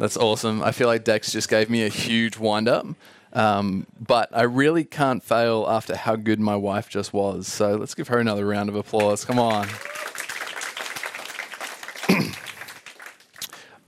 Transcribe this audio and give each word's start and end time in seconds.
That's 0.00 0.16
awesome. 0.16 0.62
I 0.62 0.72
feel 0.72 0.86
like 0.86 1.04
Dex 1.04 1.30
just 1.30 1.50
gave 1.50 1.68
me 1.68 1.84
a 1.84 1.90
huge 1.90 2.38
wind 2.38 2.70
up. 2.70 2.86
Um, 3.34 3.86
but 4.00 4.30
I 4.32 4.44
really 4.44 4.82
can't 4.82 5.22
fail 5.22 5.66
after 5.68 5.94
how 5.94 6.16
good 6.16 6.40
my 6.40 6.56
wife 6.56 6.88
just 6.88 7.12
was. 7.12 7.46
So 7.46 7.76
let's 7.76 7.94
give 7.94 8.08
her 8.08 8.18
another 8.18 8.46
round 8.46 8.70
of 8.70 8.76
applause. 8.76 9.26
Come 9.26 9.38
on. 9.38 9.68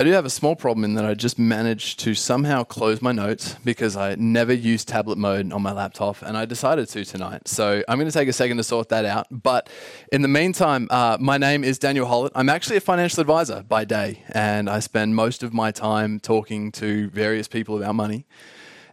I 0.03 0.05
do 0.05 0.11
have 0.11 0.27
a 0.27 0.31
small 0.31 0.57
problem 0.57 0.83
in 0.83 0.95
that 0.95 1.05
I 1.05 1.15
just 1.15 1.39
managed 1.39 2.01
to 2.01 2.17
somehow 2.17 2.65
close 2.65 3.01
my 3.01 3.13
notes 3.13 3.55
because 3.65 3.97
I 3.97 4.17
never 4.17 4.53
use 4.53 4.85
tablet 4.85 5.17
mode 5.17 5.53
on 5.53 5.63
my 5.63 5.71
laptop 5.71 6.23
and 6.23 6.37
I 6.37 6.45
decided 6.45 6.89
to 6.89 7.05
tonight. 7.05 7.47
So 7.47 7.85
I'm 7.87 8.01
going 8.01 8.11
to 8.11 8.13
take 8.13 8.29
a 8.29 8.33
second 8.33 8.57
to 8.57 8.65
sort 8.65 8.89
that 8.89 9.05
out. 9.05 9.29
But 9.31 9.71
in 10.11 10.23
the 10.23 10.27
meantime, 10.27 10.89
uh, 10.91 11.19
my 11.21 11.39
name 11.39 11.63
is 11.63 11.79
Daniel 11.79 12.07
Hollett. 12.07 12.33
I'm 12.35 12.49
actually 12.49 12.79
a 12.79 12.81
financial 12.81 13.21
advisor 13.21 13.63
by 13.63 13.85
day 13.85 14.25
and 14.31 14.69
I 14.69 14.81
spend 14.81 15.15
most 15.15 15.45
of 15.45 15.55
my 15.55 15.71
time 15.71 16.19
talking 16.19 16.73
to 16.73 17.09
various 17.11 17.47
people 17.47 17.77
about 17.77 17.95
money. 17.95 18.27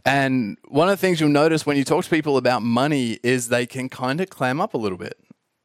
And 0.06 0.60
one 0.68 0.90
of 0.90 0.92
the 0.92 1.02
things 1.02 1.20
you'll 1.20 1.30
notice 1.30 1.66
when 1.66 1.76
you 1.76 1.84
talk 1.84 2.04
to 2.04 2.10
people 2.12 2.38
about 2.38 2.62
money 2.62 3.18
is 3.24 3.50
they 3.50 3.66
can 3.66 3.90
kind 3.90 4.22
of 4.22 4.30
clam 4.30 4.62
up 4.62 4.76
a 4.76 4.78
little 4.78 5.00
bit. 5.00 5.18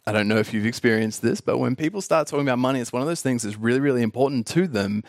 I 0.06 0.12
don't 0.12 0.28
know 0.28 0.36
if 0.36 0.52
you've 0.52 0.66
experienced 0.66 1.22
this, 1.22 1.40
but 1.40 1.58
when 1.58 1.76
people 1.76 2.02
start 2.02 2.26
talking 2.26 2.46
about 2.46 2.58
money, 2.58 2.80
it's 2.80 2.92
one 2.92 3.00
of 3.00 3.08
those 3.08 3.22
things 3.22 3.42
that's 3.42 3.56
really, 3.56 3.80
really 3.80 4.02
important 4.02 4.46
to 4.48 4.66
them. 4.66 5.02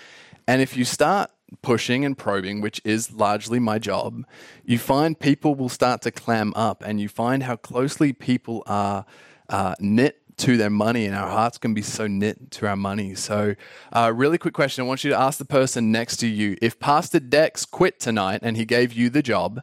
And 0.48 0.62
if 0.62 0.78
you 0.78 0.86
start 0.86 1.32
pushing 1.62 2.06
and 2.06 2.18
probing, 2.18 2.62
which 2.62 2.82
is 2.86 3.12
largely 3.12 3.60
my 3.60 3.78
job, 3.78 4.24
you 4.64 4.80
find 4.80 5.20
people 5.20 5.54
will 5.54 5.70
start 5.70 6.02
to 6.04 6.12
clam 6.12 6.54
up 6.56 6.82
and 6.86 7.02
you 7.02 7.10
find 7.10 7.44
how 7.44 7.58
closely 7.58 8.14
people 8.14 8.64
are 8.68 9.06
uh, 9.50 9.76
knit 9.80 10.22
to 10.38 10.58
their 10.58 10.70
money 10.70 11.06
and 11.06 11.16
our 11.16 11.30
hearts 11.30 11.58
can 11.58 11.74
be 11.74 11.82
so 11.82 12.08
knit 12.08 12.52
to 12.52 12.68
our 12.68 12.76
money. 12.76 13.16
So, 13.16 13.56
uh, 13.94 14.12
really 14.16 14.38
quick 14.38 14.54
question 14.54 14.84
I 14.84 14.88
want 14.88 15.04
you 15.04 15.12
to 15.12 15.20
ask 15.20 15.38
the 15.38 15.46
person 15.46 15.92
next 15.92 16.18
to 16.18 16.28
you 16.28 16.58
if 16.62 16.80
Pastor 16.80 17.20
Dex 17.20 17.66
quit 17.66 18.00
tonight 18.00 18.42
and 18.44 18.58
he 18.58 18.66
gave 18.66 18.94
you 18.94 19.10
the 19.10 19.22
job, 19.22 19.62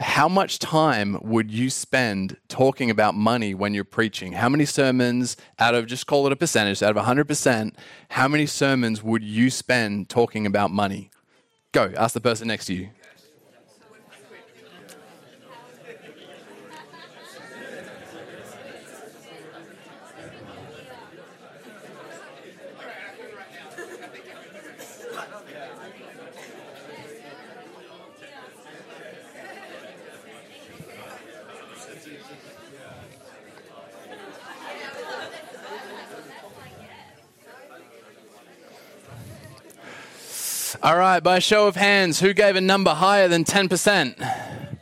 how 0.00 0.28
much 0.28 0.58
time 0.58 1.18
would 1.22 1.50
you 1.50 1.68
spend 1.68 2.38
talking 2.48 2.90
about 2.90 3.14
money 3.14 3.54
when 3.54 3.74
you're 3.74 3.84
preaching? 3.84 4.32
How 4.32 4.48
many 4.48 4.64
sermons 4.64 5.36
out 5.58 5.74
of, 5.74 5.86
just 5.86 6.06
call 6.06 6.26
it 6.26 6.32
a 6.32 6.36
percentage, 6.36 6.82
out 6.82 6.96
of 6.96 7.04
100%, 7.04 7.74
how 8.10 8.26
many 8.26 8.46
sermons 8.46 9.02
would 9.02 9.22
you 9.22 9.50
spend 9.50 10.08
talking 10.08 10.46
about 10.46 10.70
money? 10.70 11.10
Go, 11.72 11.92
ask 11.96 12.14
the 12.14 12.20
person 12.20 12.48
next 12.48 12.64
to 12.66 12.74
you. 12.74 12.88
All 40.82 40.96
right, 40.96 41.22
by 41.22 41.40
show 41.40 41.66
of 41.66 41.76
hands, 41.76 42.20
who 42.20 42.32
gave 42.32 42.56
a 42.56 42.60
number 42.60 42.94
higher 42.94 43.28
than 43.28 43.44
10%? 43.44 44.78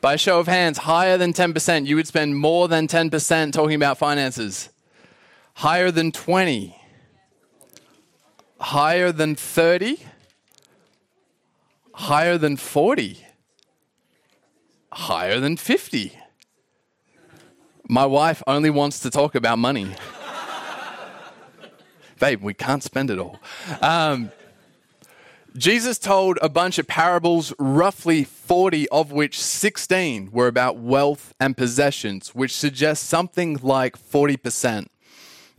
By 0.00 0.14
show 0.14 0.38
of 0.38 0.46
hands, 0.46 0.78
higher 0.78 1.18
than 1.18 1.32
10%. 1.32 1.84
You 1.86 1.96
would 1.96 2.06
spend 2.06 2.36
more 2.36 2.68
than 2.68 2.86
10% 2.86 3.52
talking 3.52 3.74
about 3.74 3.98
finances. 3.98 4.68
Higher 5.54 5.90
than 5.90 6.12
20. 6.12 6.76
Higher 8.60 9.10
than 9.10 9.34
30. 9.34 9.98
Higher 11.94 12.38
than 12.38 12.56
40. 12.56 13.26
Higher 14.92 15.40
than 15.40 15.56
50. 15.56 16.16
My 17.88 18.06
wife 18.06 18.44
only 18.46 18.70
wants 18.70 19.00
to 19.00 19.10
talk 19.10 19.34
about 19.34 19.58
money. 19.58 19.92
Babe, 22.20 22.42
we 22.42 22.54
can't 22.54 22.82
spend 22.84 23.10
it 23.10 23.18
all. 23.18 23.40
Um, 23.80 24.30
Jesus 25.56 26.00
told 26.00 26.36
a 26.42 26.48
bunch 26.48 26.78
of 26.78 26.88
parables, 26.88 27.54
roughly 27.60 28.24
40 28.24 28.88
of 28.88 29.12
which 29.12 29.40
16 29.40 30.32
were 30.32 30.48
about 30.48 30.78
wealth 30.78 31.32
and 31.38 31.56
possessions, 31.56 32.34
which 32.34 32.52
suggests 32.52 33.06
something 33.06 33.58
like 33.62 33.96
40%. 33.96 34.88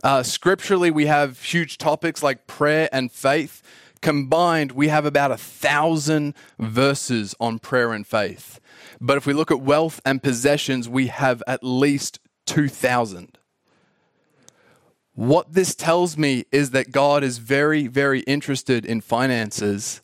Uh, 0.04 0.22
scripturally, 0.22 0.92
we 0.92 1.06
have 1.06 1.42
huge 1.42 1.78
topics 1.78 2.22
like 2.22 2.46
prayer 2.46 2.90
and 2.92 3.10
faith. 3.10 3.64
Combined, 4.02 4.74
we 4.74 4.90
have 4.90 5.06
about 5.06 5.32
a 5.32 5.38
thousand 5.38 6.34
verses 6.60 7.34
on 7.40 7.58
prayer 7.58 7.94
and 7.94 8.06
faith. 8.06 8.60
But 9.00 9.16
if 9.16 9.26
we 9.26 9.32
look 9.32 9.50
at 9.50 9.62
wealth 9.62 10.02
and 10.06 10.22
possessions, 10.22 10.90
we 10.90 11.08
have 11.08 11.42
at 11.48 11.64
least 11.64 12.20
2,000. 12.48 13.38
What 15.16 15.54
this 15.54 15.76
tells 15.76 16.18
me 16.18 16.44
is 16.52 16.72
that 16.72 16.92
God 16.92 17.24
is 17.24 17.38
very, 17.38 17.88
very 17.88 18.20
interested 18.22 18.86
in 18.86 19.00
finances. 19.00 20.02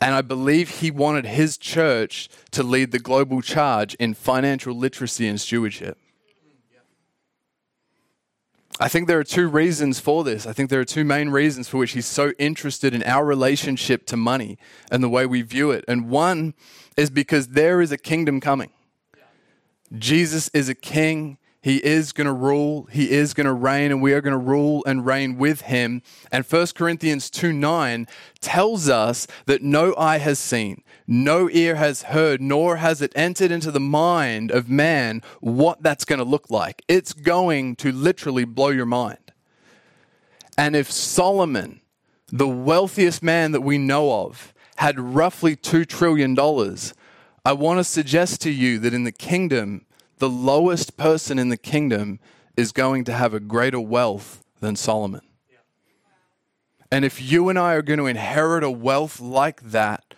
And 0.00 0.14
I 0.14 0.22
believe 0.22 0.80
he 0.80 0.90
wanted 0.90 1.26
his 1.26 1.58
church 1.58 2.30
to 2.52 2.62
lead 2.62 2.90
the 2.90 2.98
global 2.98 3.42
charge 3.42 3.94
in 3.94 4.14
financial 4.14 4.74
literacy 4.74 5.28
and 5.28 5.38
stewardship. 5.38 5.98
I 8.80 8.88
think 8.88 9.06
there 9.06 9.20
are 9.20 9.24
two 9.24 9.46
reasons 9.46 10.00
for 10.00 10.24
this. 10.24 10.46
I 10.46 10.52
think 10.52 10.68
there 10.68 10.80
are 10.80 10.84
two 10.84 11.04
main 11.04 11.28
reasons 11.28 11.68
for 11.68 11.76
which 11.76 11.92
he's 11.92 12.06
so 12.06 12.32
interested 12.38 12.92
in 12.92 13.04
our 13.04 13.24
relationship 13.24 14.04
to 14.06 14.16
money 14.16 14.58
and 14.90 15.02
the 15.02 15.08
way 15.08 15.26
we 15.26 15.42
view 15.42 15.70
it. 15.70 15.84
And 15.86 16.10
one 16.10 16.54
is 16.96 17.08
because 17.08 17.48
there 17.48 17.80
is 17.80 17.92
a 17.92 17.98
kingdom 17.98 18.40
coming. 18.40 18.70
Jesus 19.96 20.50
is 20.52 20.68
a 20.68 20.74
king 20.74 21.38
he 21.64 21.82
is 21.82 22.12
going 22.12 22.26
to 22.26 22.32
rule, 22.34 22.86
he 22.92 23.10
is 23.10 23.32
going 23.32 23.46
to 23.46 23.52
reign, 23.54 23.90
and 23.90 24.02
we 24.02 24.12
are 24.12 24.20
going 24.20 24.38
to 24.38 24.38
rule 24.38 24.84
and 24.86 25.06
reign 25.06 25.38
with 25.38 25.62
him. 25.62 26.02
And 26.30 26.44
1 26.44 26.66
Corinthians 26.74 27.30
2 27.30 27.54
9 27.54 28.06
tells 28.42 28.90
us 28.90 29.26
that 29.46 29.62
no 29.62 29.94
eye 29.96 30.18
has 30.18 30.38
seen, 30.38 30.82
no 31.06 31.48
ear 31.48 31.76
has 31.76 32.02
heard, 32.02 32.42
nor 32.42 32.76
has 32.76 33.00
it 33.00 33.14
entered 33.16 33.50
into 33.50 33.70
the 33.70 33.80
mind 33.80 34.50
of 34.50 34.68
man 34.68 35.22
what 35.40 35.82
that's 35.82 36.04
going 36.04 36.18
to 36.18 36.24
look 36.26 36.50
like. 36.50 36.82
It's 36.86 37.14
going 37.14 37.76
to 37.76 37.90
literally 37.90 38.44
blow 38.44 38.68
your 38.68 38.84
mind. 38.84 39.32
And 40.58 40.76
if 40.76 40.92
Solomon, 40.92 41.80
the 42.30 42.46
wealthiest 42.46 43.22
man 43.22 43.52
that 43.52 43.62
we 43.62 43.78
know 43.78 44.26
of, 44.26 44.52
had 44.76 45.00
roughly 45.00 45.56
$2 45.56 45.86
trillion, 45.86 46.38
I 47.42 47.52
want 47.54 47.78
to 47.78 47.84
suggest 47.84 48.42
to 48.42 48.50
you 48.50 48.78
that 48.80 48.92
in 48.92 49.04
the 49.04 49.12
kingdom, 49.12 49.86
the 50.18 50.28
lowest 50.28 50.96
person 50.96 51.38
in 51.38 51.48
the 51.48 51.56
kingdom 51.56 52.20
is 52.56 52.72
going 52.72 53.04
to 53.04 53.12
have 53.12 53.34
a 53.34 53.40
greater 53.40 53.80
wealth 53.80 54.44
than 54.60 54.76
Solomon. 54.76 55.22
And 56.90 57.04
if 57.04 57.20
you 57.20 57.48
and 57.48 57.58
I 57.58 57.74
are 57.74 57.82
going 57.82 57.98
to 57.98 58.06
inherit 58.06 58.62
a 58.62 58.70
wealth 58.70 59.20
like 59.20 59.60
that, 59.62 60.14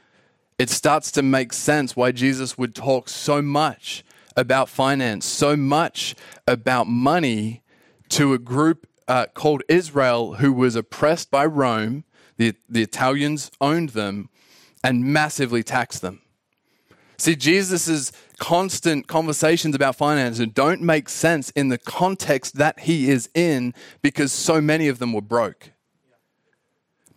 it 0.59 0.71
starts 0.71 1.11
to 1.13 1.23
make 1.23 1.53
sense 1.53 1.97
why 1.97 2.13
Jesus 2.13 2.59
would 2.59 2.75
talk 2.75 3.09
so 3.09 3.41
much 3.41 4.05
about 4.37 4.69
finance, 4.69 5.25
so 5.25 5.57
much 5.57 6.15
about 6.47 6.87
money 6.87 7.63
to 8.11 8.35
a 8.35 8.39
group 8.39 8.87
uh, 9.09 9.27
called 9.33 9.63
Israel 9.69 10.35
who 10.35 10.53
was 10.53 10.77
oppressed 10.77 11.31
by 11.31 11.47
Rome. 11.47 12.05
The, 12.37 12.55
the 12.69 12.83
Italians 12.83 13.51
owned 13.61 13.91
them 13.91 14.29
and 14.85 15.05
massively 15.05 15.63
taxed 15.63 16.03
them. 16.03 16.21
See, 17.19 17.37
Jesus' 17.37 18.13
constant 18.39 19.07
conversations 19.07 19.75
about 19.75 19.97
finance 19.97 20.17
finances 20.17 20.55
don't 20.55 20.81
make 20.81 21.09
sense 21.09 21.51
in 21.51 21.69
the 21.69 21.79
context 21.79 22.57
that 22.57 22.81
he 22.81 23.11
is 23.11 23.29
in 23.35 23.75
because 24.03 24.33
so 24.33 24.61
many 24.61 24.89
of 24.89 24.99
them 24.99 25.13
were 25.13 25.21
broke. 25.21 25.73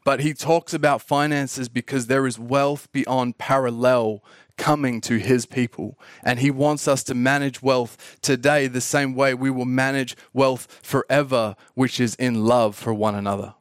But 0.06 0.22
he 0.22 0.34
talks 0.34 0.74
about 0.74 1.02
finances 1.02 1.69
because 1.69 2.08
there 2.08 2.25
is 2.25 2.40
wealth 2.40 2.91
beyond 2.91 3.38
parallel 3.38 4.23
coming 4.58 5.02
to 5.02 5.17
his 5.17 5.46
people. 5.46 5.99
And 6.23 6.40
he 6.40 6.52
wants 6.52 6.88
us 6.88 7.03
to 7.03 7.14
manage 7.14 7.61
wealth 7.61 8.17
today 8.22 8.67
the 8.67 8.82
same 8.82 9.14
way 9.14 9.34
we 9.34 9.49
will 9.49 9.66
manage 9.66 10.17
wealth 10.34 10.79
forever, 10.82 11.55
which 11.76 11.99
is 11.99 12.16
in 12.16 12.46
love 12.46 12.76
for 12.76 12.93
one 12.93 13.16
another. 13.16 13.53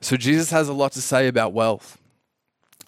So 0.00 0.16
Jesus 0.16 0.50
has 0.50 0.68
a 0.68 0.72
lot 0.72 0.92
to 0.92 1.00
say 1.00 1.28
about 1.28 1.52
wealth. 1.52 1.98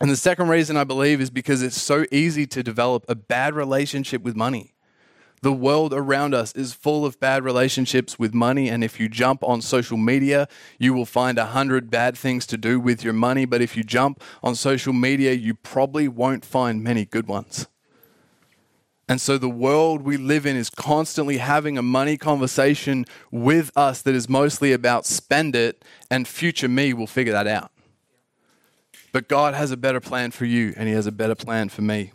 And 0.00 0.11
the 0.11 0.17
second 0.17 0.49
reason 0.49 0.76
I 0.76 0.85
believe 0.85 1.20
is 1.20 1.31
because 1.31 1.62
it's 1.62 1.81
so 1.81 2.05
easy 2.11 2.46
to 2.49 2.62
develop 2.62 3.05
a 3.08 3.14
bad 3.14 3.55
relationship 3.55 4.23
with 4.23 4.35
money. 4.35 4.75
The 5.43 5.52
world 5.52 5.93
around 5.93 6.35
us 6.35 6.52
is 6.55 6.73
full 6.73 7.05
of 7.05 7.20
bad 7.20 7.44
relationships 7.44 8.19
with 8.19 8.32
money. 8.32 8.70
And 8.70 8.82
if 8.82 8.99
you 8.99 9.11
jump 9.11 9.44
on 9.44 9.61
social 9.61 9.99
media, 9.99 10.49
you 10.79 10.94
will 10.94 11.05
find 11.05 11.37
a 11.37 11.46
hundred 11.46 11.91
bad 11.91 12.17
things 12.17 12.46
to 12.46 12.56
do 12.56 12.81
with 12.81 13.05
your 13.05 13.12
money. 13.12 13.44
But 13.44 13.61
if 13.61 13.76
you 13.76 13.85
jump 13.85 14.23
on 14.43 14.55
social 14.55 14.94
media, 14.94 15.35
you 15.35 15.55
probably 15.55 16.08
won't 16.08 16.46
find 16.46 16.82
many 16.82 17.05
good 17.05 17.29
ones. 17.29 17.69
And 19.06 19.20
so 19.20 19.37
the 19.37 19.50
world 19.50 20.00
we 20.00 20.17
live 20.17 20.46
in 20.46 20.56
is 20.56 20.70
constantly 20.70 21.37
having 21.37 21.76
a 21.76 21.82
money 21.82 22.17
conversation 22.17 23.05
with 23.31 23.70
us 23.76 24.00
that 24.00 24.14
is 24.14 24.31
mostly 24.31 24.73
about 24.73 25.05
spend 25.05 25.55
it 25.55 25.85
and 26.11 26.26
future 26.26 26.69
me 26.69 26.94
will 26.94 27.06
figure 27.06 27.35
that 27.35 27.46
out. 27.46 27.70
But 29.14 29.28
God 29.28 29.55
has 29.55 29.70
a 29.70 29.76
better 29.76 30.00
plan 30.00 30.32
for 30.32 30.44
you, 30.44 30.75
and 30.76 30.88
He 30.88 30.94
has 30.96 31.06
a 31.06 31.12
better 31.12 31.37
plan 31.37 31.69
for 31.69 31.82
me. 31.82 32.11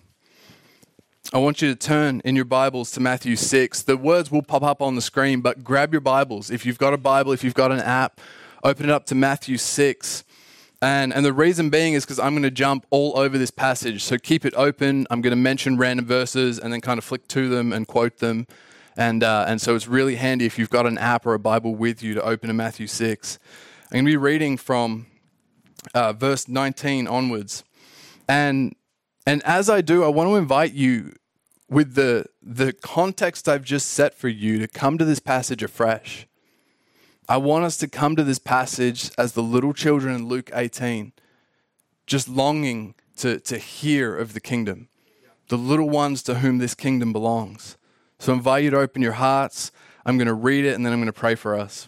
I 1.31 1.37
want 1.37 1.61
you 1.61 1.69
to 1.69 1.75
turn 1.75 2.21
in 2.25 2.35
your 2.35 2.43
Bibles 2.43 2.91
to 2.91 2.99
Matthew 2.99 3.37
6. 3.37 3.83
The 3.83 3.95
words 3.95 4.29
will 4.29 4.41
pop 4.41 4.63
up 4.63 4.81
on 4.81 4.95
the 4.95 5.01
screen, 5.01 5.39
but 5.39 5.63
grab 5.63 5.93
your 5.93 6.01
Bibles. 6.01 6.51
If 6.51 6.65
you've 6.65 6.77
got 6.77 6.93
a 6.93 6.97
Bible, 6.97 7.31
if 7.31 7.41
you've 7.41 7.53
got 7.53 7.71
an 7.71 7.79
app, 7.79 8.19
open 8.65 8.89
it 8.89 8.91
up 8.91 9.05
to 9.05 9.15
Matthew 9.15 9.57
6. 9.57 10.25
And, 10.81 11.13
and 11.13 11.25
the 11.25 11.31
reason 11.31 11.69
being 11.69 11.93
is 11.93 12.03
because 12.03 12.19
I'm 12.19 12.33
going 12.33 12.43
to 12.43 12.51
jump 12.51 12.85
all 12.89 13.17
over 13.17 13.37
this 13.37 13.49
passage. 13.49 14.03
So 14.03 14.17
keep 14.17 14.43
it 14.43 14.53
open. 14.55 15.07
I'm 15.09 15.21
going 15.21 15.31
to 15.31 15.37
mention 15.37 15.77
random 15.77 16.05
verses 16.05 16.59
and 16.59 16.73
then 16.73 16.81
kind 16.81 16.97
of 16.97 17.05
flick 17.05 17.29
to 17.29 17.47
them 17.47 17.71
and 17.71 17.87
quote 17.87 18.17
them. 18.17 18.45
And, 18.97 19.23
uh, 19.23 19.45
and 19.47 19.61
so 19.61 19.73
it's 19.73 19.87
really 19.87 20.17
handy 20.17 20.45
if 20.45 20.59
you've 20.59 20.69
got 20.69 20.85
an 20.85 20.97
app 20.97 21.25
or 21.25 21.33
a 21.33 21.39
Bible 21.39 21.75
with 21.75 22.03
you 22.03 22.13
to 22.15 22.21
open 22.23 22.49
to 22.49 22.53
Matthew 22.53 22.87
6. 22.87 23.39
I'm 23.85 23.95
going 23.95 24.03
to 24.03 24.11
be 24.11 24.17
reading 24.17 24.57
from 24.57 25.05
uh, 25.93 26.13
verse 26.13 26.47
19 26.47 27.07
onwards. 27.07 27.63
And, 28.27 28.75
and 29.25 29.43
as 29.43 29.69
I 29.69 29.81
do, 29.81 30.03
I 30.03 30.07
want 30.07 30.29
to 30.29 30.35
invite 30.35 30.73
you 30.73 31.13
with 31.69 31.95
the, 31.95 32.25
the 32.41 32.73
context 32.73 33.47
I've 33.47 33.63
just 33.63 33.89
set 33.89 34.13
for 34.13 34.27
you 34.27 34.59
to 34.59 34.67
come 34.67 34.97
to 34.97 35.05
this 35.05 35.19
passage 35.19 35.63
afresh. 35.63 36.27
I 37.27 37.37
want 37.37 37.63
us 37.63 37.77
to 37.77 37.87
come 37.87 38.15
to 38.15 38.23
this 38.23 38.39
passage 38.39 39.11
as 39.17 39.33
the 39.33 39.43
little 39.43 39.73
children 39.73 40.15
in 40.15 40.27
Luke 40.27 40.49
18, 40.53 41.13
just 42.07 42.27
longing 42.27 42.95
to, 43.17 43.39
to 43.41 43.59
hear 43.59 44.17
of 44.17 44.33
the 44.33 44.39
kingdom, 44.39 44.89
the 45.49 45.57
little 45.57 45.89
ones 45.89 46.23
to 46.23 46.35
whom 46.35 46.57
this 46.57 46.73
kingdom 46.73 47.13
belongs. 47.13 47.77
So 48.17 48.33
I 48.33 48.35
invite 48.35 48.63
you 48.63 48.71
to 48.71 48.79
open 48.79 49.01
your 49.01 49.13
hearts. 49.13 49.71
I'm 50.05 50.17
going 50.17 50.27
to 50.27 50.33
read 50.33 50.65
it 50.65 50.73
and 50.73 50.83
then 50.83 50.91
I'm 50.91 50.99
going 50.99 51.05
to 51.05 51.13
pray 51.13 51.35
for 51.35 51.55
us. 51.55 51.87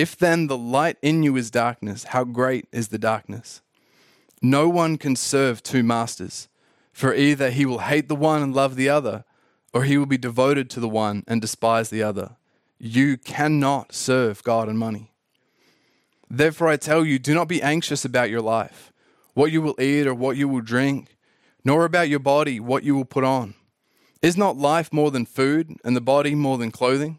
If 0.00 0.16
then 0.16 0.46
the 0.46 0.56
light 0.56 0.96
in 1.02 1.22
you 1.22 1.36
is 1.36 1.50
darkness, 1.50 2.04
how 2.04 2.24
great 2.24 2.66
is 2.72 2.88
the 2.88 2.96
darkness? 2.96 3.60
No 4.40 4.66
one 4.66 4.96
can 4.96 5.14
serve 5.14 5.62
two 5.62 5.82
masters, 5.82 6.48
for 6.90 7.12
either 7.12 7.50
he 7.50 7.66
will 7.66 7.80
hate 7.80 8.08
the 8.08 8.16
one 8.16 8.40
and 8.40 8.54
love 8.54 8.76
the 8.76 8.88
other, 8.88 9.24
or 9.74 9.84
he 9.84 9.98
will 9.98 10.06
be 10.06 10.16
devoted 10.16 10.70
to 10.70 10.80
the 10.80 10.88
one 10.88 11.22
and 11.28 11.38
despise 11.38 11.90
the 11.90 12.02
other. 12.02 12.36
You 12.78 13.18
cannot 13.18 13.94
serve 13.94 14.42
God 14.42 14.70
and 14.70 14.78
money. 14.78 15.12
Therefore, 16.30 16.68
I 16.68 16.78
tell 16.78 17.04
you, 17.04 17.18
do 17.18 17.34
not 17.34 17.46
be 17.46 17.60
anxious 17.60 18.02
about 18.02 18.30
your 18.30 18.40
life, 18.40 18.94
what 19.34 19.52
you 19.52 19.60
will 19.60 19.78
eat 19.78 20.06
or 20.06 20.14
what 20.14 20.38
you 20.38 20.48
will 20.48 20.62
drink, 20.62 21.14
nor 21.62 21.84
about 21.84 22.08
your 22.08 22.20
body, 22.20 22.58
what 22.58 22.84
you 22.84 22.94
will 22.94 23.04
put 23.04 23.24
on. 23.24 23.52
Is 24.22 24.38
not 24.38 24.56
life 24.56 24.94
more 24.94 25.10
than 25.10 25.26
food, 25.26 25.76
and 25.84 25.94
the 25.94 26.00
body 26.00 26.34
more 26.34 26.56
than 26.56 26.70
clothing? 26.70 27.18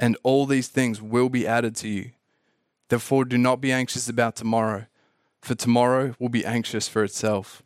and 0.00 0.16
all 0.22 0.46
these 0.46 0.68
things 0.68 1.00
will 1.00 1.28
be 1.28 1.46
added 1.46 1.76
to 1.76 1.88
you. 1.88 2.10
Therefore, 2.88 3.24
do 3.26 3.38
not 3.38 3.60
be 3.60 3.70
anxious 3.70 4.08
about 4.08 4.34
tomorrow, 4.34 4.86
for 5.42 5.54
tomorrow 5.54 6.16
will 6.18 6.30
be 6.30 6.44
anxious 6.44 6.88
for 6.88 7.04
itself. 7.04 7.62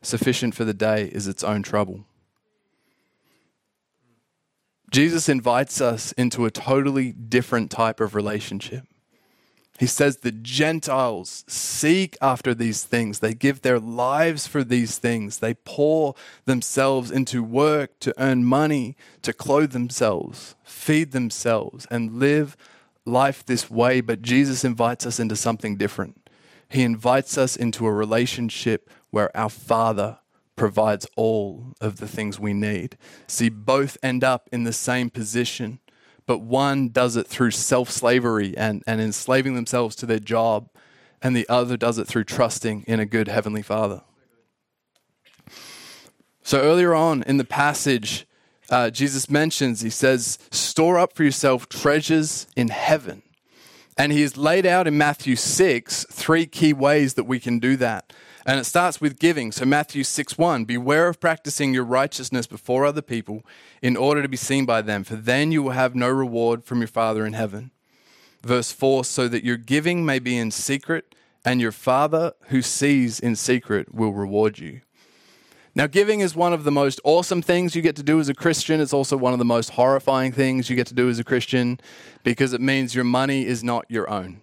Sufficient 0.00 0.54
for 0.54 0.64
the 0.64 0.74
day 0.74 1.04
is 1.04 1.28
its 1.28 1.44
own 1.44 1.62
trouble. 1.62 2.06
Jesus 4.90 5.28
invites 5.28 5.82
us 5.82 6.12
into 6.12 6.46
a 6.46 6.50
totally 6.50 7.12
different 7.12 7.70
type 7.70 8.00
of 8.00 8.14
relationship. 8.14 8.84
He 9.78 9.86
says 9.86 10.18
the 10.18 10.32
Gentiles 10.32 11.44
seek 11.46 12.16
after 12.20 12.52
these 12.52 12.82
things. 12.82 13.20
They 13.20 13.32
give 13.32 13.62
their 13.62 13.78
lives 13.78 14.48
for 14.48 14.64
these 14.64 14.98
things. 14.98 15.38
They 15.38 15.54
pour 15.54 16.16
themselves 16.46 17.12
into 17.12 17.44
work 17.44 18.00
to 18.00 18.12
earn 18.18 18.44
money, 18.44 18.96
to 19.22 19.32
clothe 19.32 19.70
themselves, 19.70 20.56
feed 20.64 21.12
themselves, 21.12 21.86
and 21.92 22.14
live 22.14 22.56
life 23.04 23.46
this 23.46 23.70
way. 23.70 24.00
But 24.00 24.20
Jesus 24.20 24.64
invites 24.64 25.06
us 25.06 25.20
into 25.20 25.36
something 25.36 25.76
different. 25.76 26.28
He 26.68 26.82
invites 26.82 27.38
us 27.38 27.54
into 27.54 27.86
a 27.86 27.92
relationship 27.92 28.90
where 29.10 29.34
our 29.36 29.48
Father 29.48 30.18
provides 30.56 31.06
all 31.16 31.72
of 31.80 31.98
the 31.98 32.08
things 32.08 32.40
we 32.40 32.52
need. 32.52 32.98
See, 33.28 33.48
both 33.48 33.96
end 34.02 34.24
up 34.24 34.48
in 34.50 34.64
the 34.64 34.72
same 34.72 35.08
position, 35.08 35.78
but 36.28 36.42
one 36.42 36.90
does 36.90 37.16
it 37.16 37.26
through 37.26 37.52
self 37.52 37.90
slavery 37.90 38.54
and, 38.54 38.84
and 38.86 39.00
enslaving 39.00 39.54
themselves 39.54 39.96
to 39.96 40.04
their 40.04 40.18
job, 40.18 40.68
and 41.22 41.34
the 41.34 41.48
other 41.48 41.78
does 41.78 41.96
it 41.96 42.06
through 42.06 42.24
trusting 42.24 42.84
in 42.86 43.00
a 43.00 43.06
good 43.06 43.28
Heavenly 43.28 43.62
Father. 43.62 44.02
So 46.42 46.60
earlier 46.60 46.94
on 46.94 47.22
in 47.22 47.38
the 47.38 47.44
passage, 47.44 48.26
uh, 48.68 48.90
Jesus 48.90 49.30
mentions, 49.30 49.80
he 49.80 49.88
says, 49.88 50.38
store 50.50 50.98
up 50.98 51.14
for 51.14 51.24
yourself 51.24 51.66
treasures 51.66 52.46
in 52.54 52.68
heaven. 52.68 53.22
And 53.96 54.12
he 54.12 54.20
has 54.20 54.36
laid 54.36 54.66
out 54.66 54.86
in 54.86 54.98
Matthew 54.98 55.34
6 55.34 56.04
three 56.10 56.44
key 56.44 56.74
ways 56.74 57.14
that 57.14 57.24
we 57.24 57.40
can 57.40 57.58
do 57.58 57.74
that. 57.78 58.12
And 58.48 58.58
it 58.58 58.64
starts 58.64 58.98
with 58.98 59.18
giving. 59.18 59.52
So 59.52 59.66
Matthew 59.66 60.02
6 60.02 60.38
1 60.38 60.64
Beware 60.64 61.08
of 61.08 61.20
practicing 61.20 61.74
your 61.74 61.84
righteousness 61.84 62.46
before 62.46 62.86
other 62.86 63.02
people 63.02 63.42
in 63.82 63.94
order 63.94 64.22
to 64.22 64.28
be 64.28 64.38
seen 64.38 64.64
by 64.64 64.80
them, 64.80 65.04
for 65.04 65.16
then 65.16 65.52
you 65.52 65.62
will 65.62 65.72
have 65.72 65.94
no 65.94 66.08
reward 66.08 66.64
from 66.64 66.78
your 66.78 66.88
Father 66.88 67.26
in 67.26 67.34
heaven. 67.34 67.72
Verse 68.42 68.72
4 68.72 69.04
So 69.04 69.28
that 69.28 69.44
your 69.44 69.58
giving 69.58 70.06
may 70.06 70.18
be 70.18 70.38
in 70.38 70.50
secret, 70.50 71.14
and 71.44 71.60
your 71.60 71.72
Father 71.72 72.32
who 72.46 72.62
sees 72.62 73.20
in 73.20 73.36
secret 73.36 73.94
will 73.94 74.14
reward 74.14 74.58
you. 74.58 74.80
Now, 75.74 75.86
giving 75.86 76.20
is 76.20 76.34
one 76.34 76.54
of 76.54 76.64
the 76.64 76.72
most 76.72 77.02
awesome 77.04 77.42
things 77.42 77.76
you 77.76 77.82
get 77.82 77.96
to 77.96 78.02
do 78.02 78.18
as 78.18 78.30
a 78.30 78.34
Christian. 78.34 78.80
It's 78.80 78.94
also 78.94 79.18
one 79.18 79.34
of 79.34 79.38
the 79.38 79.44
most 79.44 79.70
horrifying 79.70 80.32
things 80.32 80.70
you 80.70 80.74
get 80.74 80.86
to 80.86 80.94
do 80.94 81.10
as 81.10 81.18
a 81.18 81.24
Christian 81.24 81.78
because 82.24 82.54
it 82.54 82.62
means 82.62 82.94
your 82.94 83.04
money 83.04 83.44
is 83.44 83.62
not 83.62 83.84
your 83.90 84.08
own. 84.08 84.40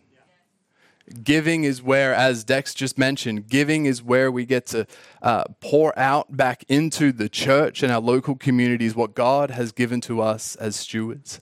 Giving 1.24 1.64
is 1.66 1.84
where, 1.84 2.16
as 2.16 2.44
Dex 2.44 2.74
just 2.74 2.98
mentioned, 2.98 3.48
giving 3.48 3.86
is 3.86 4.02
where 4.02 4.32
we 4.32 4.46
get 4.46 4.66
to 4.68 4.88
uh, 5.22 5.44
pour 5.60 5.98
out 5.98 6.36
back 6.36 6.64
into 6.68 7.12
the 7.12 7.30
church 7.30 7.84
and 7.84 7.92
our 7.92 8.02
local 8.02 8.36
communities 8.36 8.96
what 8.96 9.14
God 9.14 9.52
has 9.52 9.72
given 9.72 10.02
to 10.02 10.22
us 10.22 10.56
as 10.56 10.76
stewards. 10.76 11.42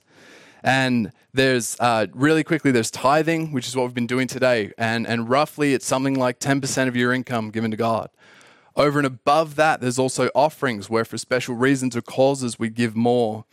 And 0.62 1.12
there's 1.32 1.76
uh, 1.80 2.06
really 2.12 2.44
quickly, 2.44 2.72
there's 2.72 2.90
tithing, 2.90 3.52
which 3.52 3.66
is 3.66 3.74
what 3.74 3.84
we've 3.84 3.94
been 3.94 4.06
doing 4.06 4.28
today. 4.28 4.72
And, 4.76 5.06
and 5.06 5.30
roughly, 5.30 5.72
it's 5.72 5.86
something 5.86 6.18
like 6.18 6.40
10% 6.40 6.88
of 6.88 6.94
your 6.94 7.12
income 7.14 7.50
given 7.50 7.70
to 7.70 7.76
God. 7.76 8.10
Over 8.76 8.98
and 8.98 9.06
above 9.06 9.54
that, 9.56 9.80
there's 9.80 9.98
also 9.98 10.28
offerings 10.34 10.90
where, 10.90 11.04
for 11.06 11.16
special 11.16 11.54
reasons 11.54 11.96
or 11.96 12.02
causes, 12.02 12.58
we 12.58 12.68
give 12.68 12.94
more. 12.94 13.44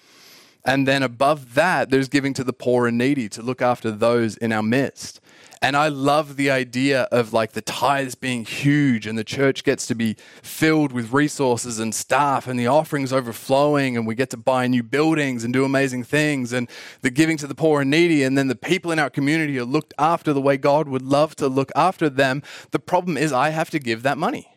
And 0.65 0.87
then 0.87 1.03
above 1.03 1.53
that, 1.55 1.89
there's 1.89 2.09
giving 2.09 2.33
to 2.33 2.43
the 2.43 2.53
poor 2.53 2.87
and 2.87 2.97
needy 2.97 3.29
to 3.29 3.41
look 3.41 3.61
after 3.61 3.91
those 3.91 4.35
in 4.37 4.51
our 4.51 4.63
midst. 4.63 5.20
And 5.63 5.77
I 5.77 5.89
love 5.89 6.37
the 6.37 6.49
idea 6.49 7.03
of 7.11 7.33
like 7.33 7.51
the 7.51 7.61
tithes 7.61 8.15
being 8.15 8.45
huge 8.45 9.05
and 9.05 9.15
the 9.15 9.23
church 9.23 9.63
gets 9.63 9.85
to 9.87 9.95
be 9.95 10.15
filled 10.41 10.91
with 10.91 11.13
resources 11.13 11.77
and 11.77 11.93
staff 11.93 12.47
and 12.47 12.59
the 12.59 12.65
offerings 12.65 13.13
overflowing 13.13 13.95
and 13.95 14.07
we 14.07 14.15
get 14.15 14.31
to 14.31 14.37
buy 14.37 14.65
new 14.65 14.81
buildings 14.81 15.43
and 15.43 15.53
do 15.53 15.63
amazing 15.63 16.03
things 16.03 16.51
and 16.51 16.67
the 17.01 17.11
giving 17.11 17.37
to 17.37 17.45
the 17.45 17.53
poor 17.53 17.81
and 17.81 17.91
needy 17.91 18.23
and 18.23 18.35
then 18.35 18.47
the 18.47 18.55
people 18.55 18.91
in 18.91 18.97
our 18.97 19.11
community 19.11 19.59
are 19.59 19.63
looked 19.63 19.93
after 19.99 20.33
the 20.33 20.41
way 20.41 20.57
God 20.57 20.87
would 20.87 21.03
love 21.03 21.35
to 21.35 21.47
look 21.47 21.71
after 21.75 22.09
them. 22.09 22.41
The 22.71 22.79
problem 22.79 23.15
is 23.15 23.31
I 23.31 23.49
have 23.49 23.69
to 23.69 23.77
give 23.77 24.01
that 24.01 24.17
money. 24.17 24.55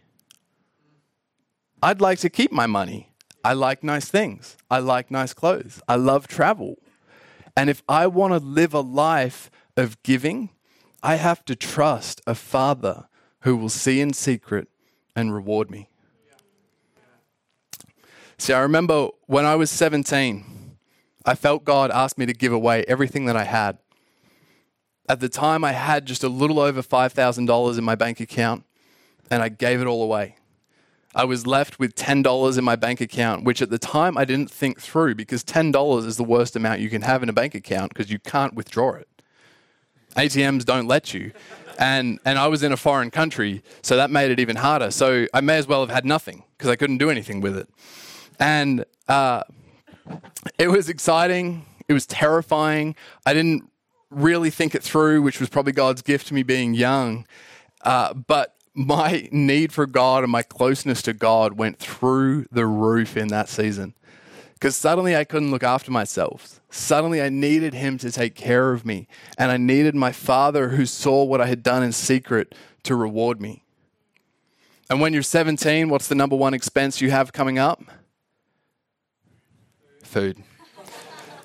I'd 1.82 2.00
like 2.00 2.18
to 2.20 2.30
keep 2.30 2.50
my 2.50 2.66
money. 2.66 3.10
I 3.44 3.52
like 3.52 3.84
nice 3.84 4.08
things. 4.08 4.56
I 4.70 4.78
like 4.78 5.10
nice 5.10 5.34
clothes. 5.34 5.82
I 5.86 5.96
love 5.96 6.26
travel. 6.26 6.78
And 7.54 7.68
if 7.68 7.82
I 7.86 8.06
want 8.06 8.32
to 8.32 8.38
live 8.38 8.72
a 8.72 8.80
life 8.80 9.50
of 9.76 10.02
giving, 10.02 10.48
I 11.04 11.16
have 11.16 11.44
to 11.44 11.54
trust 11.54 12.22
a 12.26 12.34
father 12.34 13.08
who 13.40 13.58
will 13.58 13.68
see 13.68 14.00
in 14.00 14.14
secret 14.14 14.68
and 15.14 15.34
reward 15.34 15.70
me. 15.70 15.90
See, 18.38 18.54
I 18.54 18.60
remember 18.60 19.08
when 19.26 19.44
I 19.44 19.54
was 19.54 19.70
17, 19.70 20.78
I 21.26 21.34
felt 21.34 21.62
God 21.62 21.90
asked 21.90 22.16
me 22.16 22.24
to 22.24 22.32
give 22.32 22.54
away 22.54 22.86
everything 22.88 23.26
that 23.26 23.36
I 23.36 23.44
had. 23.44 23.76
At 25.06 25.20
the 25.20 25.28
time, 25.28 25.62
I 25.62 25.72
had 25.72 26.06
just 26.06 26.24
a 26.24 26.28
little 26.30 26.58
over 26.58 26.80
$5,000 26.80 27.78
in 27.78 27.84
my 27.84 27.94
bank 27.94 28.18
account, 28.20 28.64
and 29.30 29.42
I 29.42 29.50
gave 29.50 29.82
it 29.82 29.86
all 29.86 30.02
away. 30.02 30.36
I 31.14 31.24
was 31.24 31.46
left 31.46 31.78
with 31.78 31.94
$10 31.94 32.56
in 32.56 32.64
my 32.64 32.76
bank 32.76 33.02
account, 33.02 33.44
which 33.44 33.60
at 33.60 33.68
the 33.68 33.78
time 33.78 34.16
I 34.16 34.24
didn't 34.24 34.50
think 34.50 34.80
through 34.80 35.16
because 35.16 35.44
$10 35.44 36.06
is 36.06 36.16
the 36.16 36.24
worst 36.24 36.56
amount 36.56 36.80
you 36.80 36.88
can 36.88 37.02
have 37.02 37.22
in 37.22 37.28
a 37.28 37.34
bank 37.34 37.54
account 37.54 37.92
because 37.92 38.10
you 38.10 38.18
can't 38.18 38.54
withdraw 38.54 38.94
it. 38.94 39.06
ATMs 40.16 40.64
don't 40.64 40.86
let 40.86 41.14
you. 41.14 41.32
And, 41.78 42.20
and 42.24 42.38
I 42.38 42.46
was 42.46 42.62
in 42.62 42.72
a 42.72 42.76
foreign 42.76 43.10
country, 43.10 43.62
so 43.82 43.96
that 43.96 44.10
made 44.10 44.30
it 44.30 44.38
even 44.38 44.56
harder. 44.56 44.90
So 44.90 45.26
I 45.34 45.40
may 45.40 45.56
as 45.56 45.66
well 45.66 45.80
have 45.80 45.90
had 45.90 46.04
nothing 46.04 46.44
because 46.56 46.70
I 46.70 46.76
couldn't 46.76 46.98
do 46.98 47.10
anything 47.10 47.40
with 47.40 47.56
it. 47.56 47.68
And 48.38 48.84
uh, 49.08 49.42
it 50.58 50.68
was 50.68 50.88
exciting. 50.88 51.66
It 51.88 51.92
was 51.92 52.06
terrifying. 52.06 52.94
I 53.26 53.34
didn't 53.34 53.70
really 54.10 54.50
think 54.50 54.74
it 54.74 54.82
through, 54.82 55.22
which 55.22 55.40
was 55.40 55.48
probably 55.48 55.72
God's 55.72 56.02
gift 56.02 56.28
to 56.28 56.34
me 56.34 56.42
being 56.42 56.74
young. 56.74 57.26
Uh, 57.82 58.14
but 58.14 58.54
my 58.74 59.28
need 59.32 59.72
for 59.72 59.86
God 59.86 60.22
and 60.22 60.32
my 60.32 60.42
closeness 60.42 61.02
to 61.02 61.12
God 61.12 61.58
went 61.58 61.78
through 61.78 62.46
the 62.50 62.66
roof 62.66 63.16
in 63.16 63.28
that 63.28 63.48
season 63.48 63.94
because 64.64 64.76
suddenly 64.76 65.14
I 65.14 65.24
couldn't 65.24 65.50
look 65.50 65.62
after 65.62 65.90
myself. 65.90 66.58
Suddenly 66.70 67.20
I 67.20 67.28
needed 67.28 67.74
him 67.74 67.98
to 67.98 68.10
take 68.10 68.34
care 68.34 68.72
of 68.72 68.86
me, 68.86 69.06
and 69.36 69.50
I 69.50 69.58
needed 69.58 69.94
my 69.94 70.10
father 70.10 70.70
who 70.70 70.86
saw 70.86 71.22
what 71.22 71.38
I 71.38 71.48
had 71.48 71.62
done 71.62 71.82
in 71.82 71.92
secret 71.92 72.54
to 72.84 72.94
reward 72.96 73.42
me. 73.42 73.62
And 74.88 75.02
when 75.02 75.12
you're 75.12 75.22
17, 75.22 75.90
what's 75.90 76.08
the 76.08 76.14
number 76.14 76.34
one 76.34 76.54
expense 76.54 77.02
you 77.02 77.10
have 77.10 77.30
coming 77.30 77.58
up? 77.58 77.82
Food. 80.02 80.42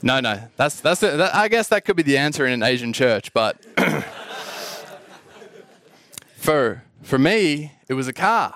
No, 0.01 0.21
no, 0.21 0.39
that's 0.55 0.79
that's 0.79 1.01
the, 1.01 1.17
that, 1.17 1.35
I 1.35 1.49
guess 1.49 1.67
that 1.67 1.83
could 1.83 1.97
be 1.97 2.03
the 2.03 2.17
answer 2.17 2.45
in 2.45 2.53
an 2.53 2.63
Asian 2.63 2.93
church, 2.93 3.33
but 3.33 3.57
for 6.37 6.85
for 7.03 7.19
me, 7.19 7.73
it 7.89 7.95
was 7.95 8.07
a 8.07 8.13
car. 8.13 8.55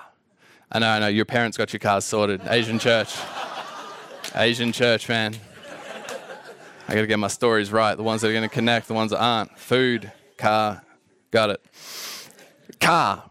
I 0.72 0.78
know, 0.78 0.88
I 0.88 0.98
know, 1.00 1.08
your 1.08 1.26
parents 1.26 1.58
got 1.58 1.70
your 1.74 1.80
cars 1.80 2.06
sorted. 2.06 2.40
Asian 2.46 2.78
church. 2.78 3.14
Asian 4.36 4.72
church, 4.72 5.08
man. 5.08 5.34
I 6.88 6.94
got 6.94 7.00
to 7.02 7.06
get 7.06 7.18
my 7.18 7.28
stories 7.28 7.70
right. 7.70 7.94
The 7.94 8.02
ones 8.02 8.20
that 8.22 8.28
are 8.28 8.32
going 8.32 8.48
to 8.48 8.52
connect, 8.52 8.88
the 8.88 8.94
ones 8.94 9.12
that 9.12 9.20
aren't. 9.20 9.56
Food, 9.58 10.10
car, 10.36 10.82
got 11.30 11.50
it. 11.50 11.64
Car. 12.80 13.30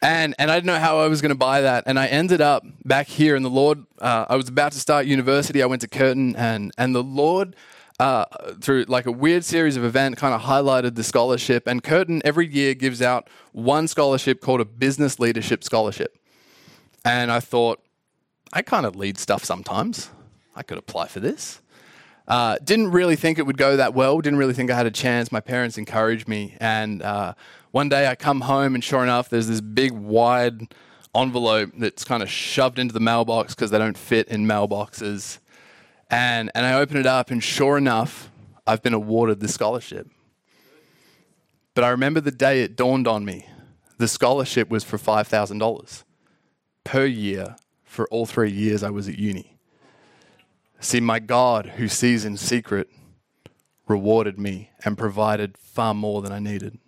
And, 0.00 0.34
and 0.38 0.50
I 0.50 0.54
didn't 0.54 0.68
know 0.68 0.78
how 0.78 1.00
I 1.00 1.08
was 1.08 1.20
going 1.20 1.30
to 1.30 1.34
buy 1.34 1.62
that. 1.62 1.84
And 1.86 1.98
I 1.98 2.06
ended 2.06 2.40
up 2.40 2.64
back 2.84 3.06
here, 3.06 3.36
and 3.36 3.44
the 3.44 3.50
Lord, 3.50 3.84
uh, 3.98 4.26
I 4.28 4.36
was 4.36 4.48
about 4.48 4.72
to 4.72 4.78
start 4.78 5.04
university. 5.06 5.62
I 5.62 5.66
went 5.66 5.82
to 5.82 5.88
Curtin, 5.88 6.34
and, 6.36 6.72
and 6.78 6.94
the 6.94 7.02
Lord, 7.02 7.54
uh, 7.98 8.24
through 8.60 8.84
like 8.88 9.06
a 9.06 9.12
weird 9.12 9.44
series 9.44 9.76
of 9.76 9.84
events, 9.84 10.18
kind 10.18 10.32
of 10.32 10.42
highlighted 10.42 10.94
the 10.94 11.04
scholarship. 11.04 11.66
And 11.66 11.82
Curtin 11.82 12.22
every 12.24 12.46
year 12.46 12.74
gives 12.74 13.02
out 13.02 13.28
one 13.52 13.88
scholarship 13.88 14.40
called 14.40 14.60
a 14.60 14.64
Business 14.64 15.18
Leadership 15.18 15.64
Scholarship. 15.64 16.16
And 17.04 17.30
I 17.30 17.40
thought, 17.40 17.82
I 18.52 18.62
kind 18.62 18.86
of 18.86 18.96
lead 18.96 19.18
stuff 19.18 19.44
sometimes. 19.44 20.10
I 20.60 20.62
could 20.62 20.76
apply 20.76 21.08
for 21.08 21.20
this. 21.20 21.62
Uh, 22.28 22.58
didn't 22.62 22.90
really 22.90 23.16
think 23.16 23.38
it 23.38 23.46
would 23.46 23.56
go 23.56 23.78
that 23.78 23.94
well. 23.94 24.20
Didn't 24.20 24.38
really 24.38 24.52
think 24.52 24.70
I 24.70 24.76
had 24.76 24.84
a 24.84 24.90
chance. 24.90 25.32
My 25.32 25.40
parents 25.40 25.78
encouraged 25.78 26.28
me, 26.28 26.54
and 26.60 27.00
uh, 27.00 27.32
one 27.70 27.88
day 27.88 28.06
I 28.06 28.14
come 28.14 28.42
home, 28.42 28.74
and 28.74 28.84
sure 28.84 29.02
enough, 29.02 29.30
there's 29.30 29.48
this 29.48 29.62
big 29.62 29.92
wide 29.92 30.74
envelope 31.16 31.70
that's 31.78 32.04
kind 32.04 32.22
of 32.22 32.28
shoved 32.28 32.78
into 32.78 32.92
the 32.92 33.00
mailbox 33.00 33.54
because 33.54 33.70
they 33.70 33.78
don't 33.78 33.96
fit 33.96 34.28
in 34.28 34.46
mailboxes. 34.46 35.38
And 36.10 36.50
and 36.54 36.66
I 36.66 36.74
open 36.74 36.98
it 36.98 37.06
up, 37.06 37.30
and 37.30 37.42
sure 37.42 37.78
enough, 37.78 38.30
I've 38.66 38.82
been 38.82 38.94
awarded 38.94 39.40
the 39.40 39.48
scholarship. 39.48 40.10
But 41.72 41.84
I 41.84 41.88
remember 41.88 42.20
the 42.20 42.30
day 42.30 42.62
it 42.62 42.76
dawned 42.76 43.08
on 43.08 43.24
me. 43.24 43.46
The 43.96 44.08
scholarship 44.08 44.68
was 44.68 44.84
for 44.84 44.98
five 44.98 45.26
thousand 45.26 45.56
dollars 45.56 46.04
per 46.84 47.06
year 47.06 47.56
for 47.82 48.06
all 48.10 48.26
three 48.26 48.52
years 48.52 48.82
I 48.82 48.90
was 48.90 49.08
at 49.08 49.18
uni. 49.18 49.56
See, 50.82 50.98
my 50.98 51.18
God, 51.18 51.66
who 51.76 51.88
sees 51.88 52.24
in 52.24 52.38
secret, 52.38 52.88
rewarded 53.86 54.38
me 54.38 54.70
and 54.82 54.96
provided 54.96 55.58
far 55.58 55.92
more 55.92 56.22
than 56.22 56.32
I 56.32 56.38
needed. 56.38 56.78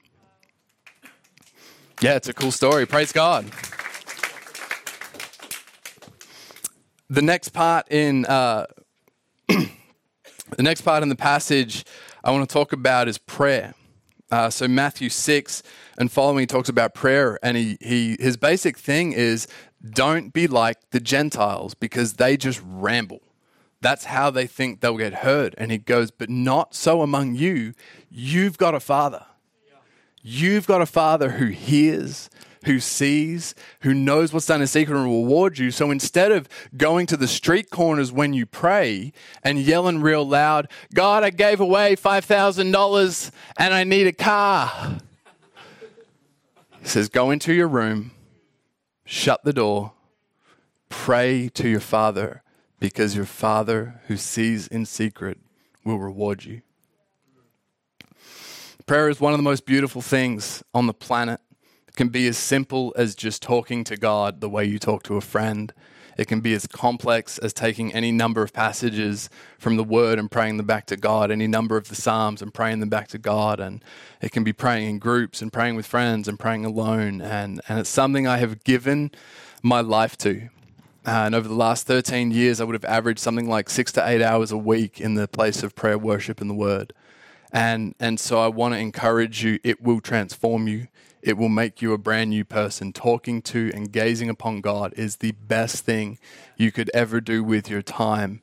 Yeah, 2.01 2.17
it's 2.17 2.27
a 2.27 2.33
cool 2.33 2.51
story. 2.51 2.87
Praise 2.87 3.13
God. 3.13 3.45
The 7.11 7.21
next 7.21 7.51
part 7.51 7.87
in 7.91 8.25
uh, 8.25 8.65
the 9.49 9.69
next 10.59 10.81
part 10.81 11.03
in 11.03 11.11
the 11.11 11.15
passage 11.15 11.85
I 12.25 12.31
want 12.31 12.49
to 12.49 12.53
talk 12.53 12.73
about 12.73 13.09
is 13.09 13.19
prayer. 13.19 13.75
Uh, 14.31 14.49
so 14.49 14.67
Matthew 14.67 15.11
six 15.11 15.63
and 15.99 16.11
following 16.11 16.47
talks 16.47 16.71
about 16.71 16.95
prayer, 16.95 17.39
and 17.43 17.59
he, 17.59 17.77
he 17.83 18.17
his 18.19 18.39
basic 18.39 18.79
thing 18.79 19.13
is 19.13 19.47
don't 19.91 20.33
be 20.33 20.47
like 20.47 20.79
the 20.93 21.01
Gentiles 21.01 21.75
because 21.75 22.15
they 22.15 22.39
just 22.39 22.63
ramble. 22.65 23.21
That's 23.83 24.05
how 24.05 24.31
they 24.31 24.47
think 24.47 24.81
they'll 24.81 24.97
get 24.97 25.13
heard. 25.13 25.57
And 25.59 25.73
he 25.73 25.77
goes, 25.77 26.13
But 26.13 26.31
not 26.31 26.75
so 26.75 27.03
among 27.03 27.35
you. 27.35 27.75
You've 28.11 28.57
got 28.57 28.75
a 28.75 28.81
father. 28.81 29.27
You've 30.23 30.69
got 30.69 30.81
a 30.81 30.87
father 30.87 31.31
who 31.31 31.47
hears, 31.47 32.31
who 32.65 32.79
sees, 32.79 33.57
who 33.81 33.93
knows 33.93 34.33
what's 34.33 34.47
done 34.47 34.61
in 34.61 34.69
secret 34.69 34.97
and 34.97 35.05
reward 35.05 35.59
you. 35.59 35.73
So 35.73 35.91
instead 35.91 36.31
of 36.31 36.49
going 36.77 37.07
to 37.07 37.17
the 37.17 37.27
street 37.27 37.71
corners 37.71 38.13
when 38.13 38.33
you 38.33 38.47
pray 38.47 39.13
and 39.43 39.59
yelling 39.59 40.01
real 40.01 40.27
loud, 40.27 40.69
God, 40.95 41.25
I 41.25 41.31
gave 41.31 41.59
away 41.59 41.97
$5,000 41.97 43.31
and 43.57 43.75
I 43.75 43.83
need 43.83 44.07
a 44.07 44.13
car. 44.13 44.99
He 46.81 46.87
says, 46.87 47.09
Go 47.09 47.33
into 47.33 47.53
your 47.53 47.69
room, 47.69 48.13
shut 49.05 49.43
the 49.43 49.53
door, 49.53 49.91
pray 50.89 51.49
to 51.55 51.69
your 51.69 51.81
father 51.81 52.43
because 52.83 53.15
your 53.15 53.25
Father 53.25 54.01
who 54.09 54.17
sees 54.17 54.67
in 54.67 54.85
secret 54.85 55.39
will 55.85 56.01
reward 56.01 56.45
you. 56.45 56.63
Prayer 58.87 59.09
is 59.09 59.21
one 59.21 59.33
of 59.33 59.39
the 59.39 59.45
most 59.45 59.65
beautiful 59.65 60.03
things 60.03 60.65
on 60.75 60.89
the 60.89 60.93
planet. 60.93 61.41
It 61.87 61.95
can 61.95 62.09
be 62.09 62.27
as 62.27 62.37
simple 62.37 62.93
as 62.97 63.15
just 63.15 63.41
talking 63.41 63.85
to 63.85 63.97
God 63.97 64.41
the 64.41 64.49
way 64.49 64.65
you 64.65 64.81
talk 64.81 65.05
to 65.05 65.17
a 65.17 65.21
friend. 65.21 65.73
It 66.19 66.27
can 66.27 66.41
be 66.41 66.55
as 66.55 66.67
complex 66.67 67.39
as 67.39 67.53
taking 67.53 67.95
any 67.95 68.11
number 68.11 68.43
of 68.43 68.53
passages 68.53 69.31
from 69.61 69.77
the 69.77 69.85
Word 69.85 70.19
and 70.19 70.29
praying 70.29 70.57
them 70.57 70.67
back 70.67 70.87
to 70.87 70.97
God, 70.97 71.31
any 71.31 71.47
number 71.47 71.77
of 71.77 71.89
the 71.89 71.95
Psalms 71.95 72.43
and 72.43 72.53
praying 72.53 72.81
them 72.81 72.89
back 72.89 73.07
to 73.09 73.19
God. 73.19 73.61
And 73.61 73.81
it 74.21 74.33
can 74.33 74.43
be 74.43 74.53
praying 74.53 74.91
in 74.91 74.99
groups 74.99 75.41
and 75.41 75.53
praying 75.53 75.77
with 75.77 75.87
friends 75.87 76.27
and 76.27 76.37
praying 76.37 76.65
alone. 76.65 77.21
And, 77.21 77.61
and 77.69 77.79
it's 77.79 77.89
something 77.89 78.27
I 78.27 78.39
have 78.39 78.65
given 78.65 79.13
my 79.63 79.81
life 79.81 80.19
to. 80.19 80.49
Uh, 81.05 81.25
and 81.27 81.35
over 81.35 81.49
the 81.49 81.55
last 81.55 81.87
13 81.87 82.31
years, 82.31 82.61
I 82.61 82.65
would 82.65 82.75
have 82.75 82.85
averaged 82.85 83.19
something 83.19 83.49
like 83.49 83.69
six 83.69 83.91
to 83.93 84.09
eight 84.09 84.23
hours 84.23 84.53
a 84.53 84.57
week 84.57 85.01
in 85.01 85.15
the 85.15 85.27
place 85.27 85.63
of 85.65 85.75
prayer, 85.75 85.99
worship, 85.99 86.41
and 86.41 86.49
the 86.49 86.55
word. 86.55 86.93
And, 87.53 87.95
and 87.99 88.21
so 88.21 88.41
I 88.41 88.47
want 88.47 88.75
to 88.75 88.79
encourage 88.79 89.43
you, 89.43 89.59
it 89.65 89.83
will 89.83 90.01
transform 90.01 90.69
you. 90.69 90.87
It 91.21 91.37
will 91.37 91.49
make 91.49 91.83
you 91.83 91.93
a 91.93 91.99
brand 91.99 92.31
new 92.31 92.45
person. 92.45 92.93
Talking 92.93 93.43
to 93.43 93.71
and 93.75 93.93
gazing 93.93 94.29
upon 94.29 94.61
God 94.61 94.93
is 94.97 95.17
the 95.17 95.33
best 95.33 95.85
thing 95.85 96.19
you 96.57 96.73
could 96.73 96.91
ever 96.95 97.21
do 97.21 97.45
with 97.45 97.69
your 97.69 97.83
time. 97.83 98.41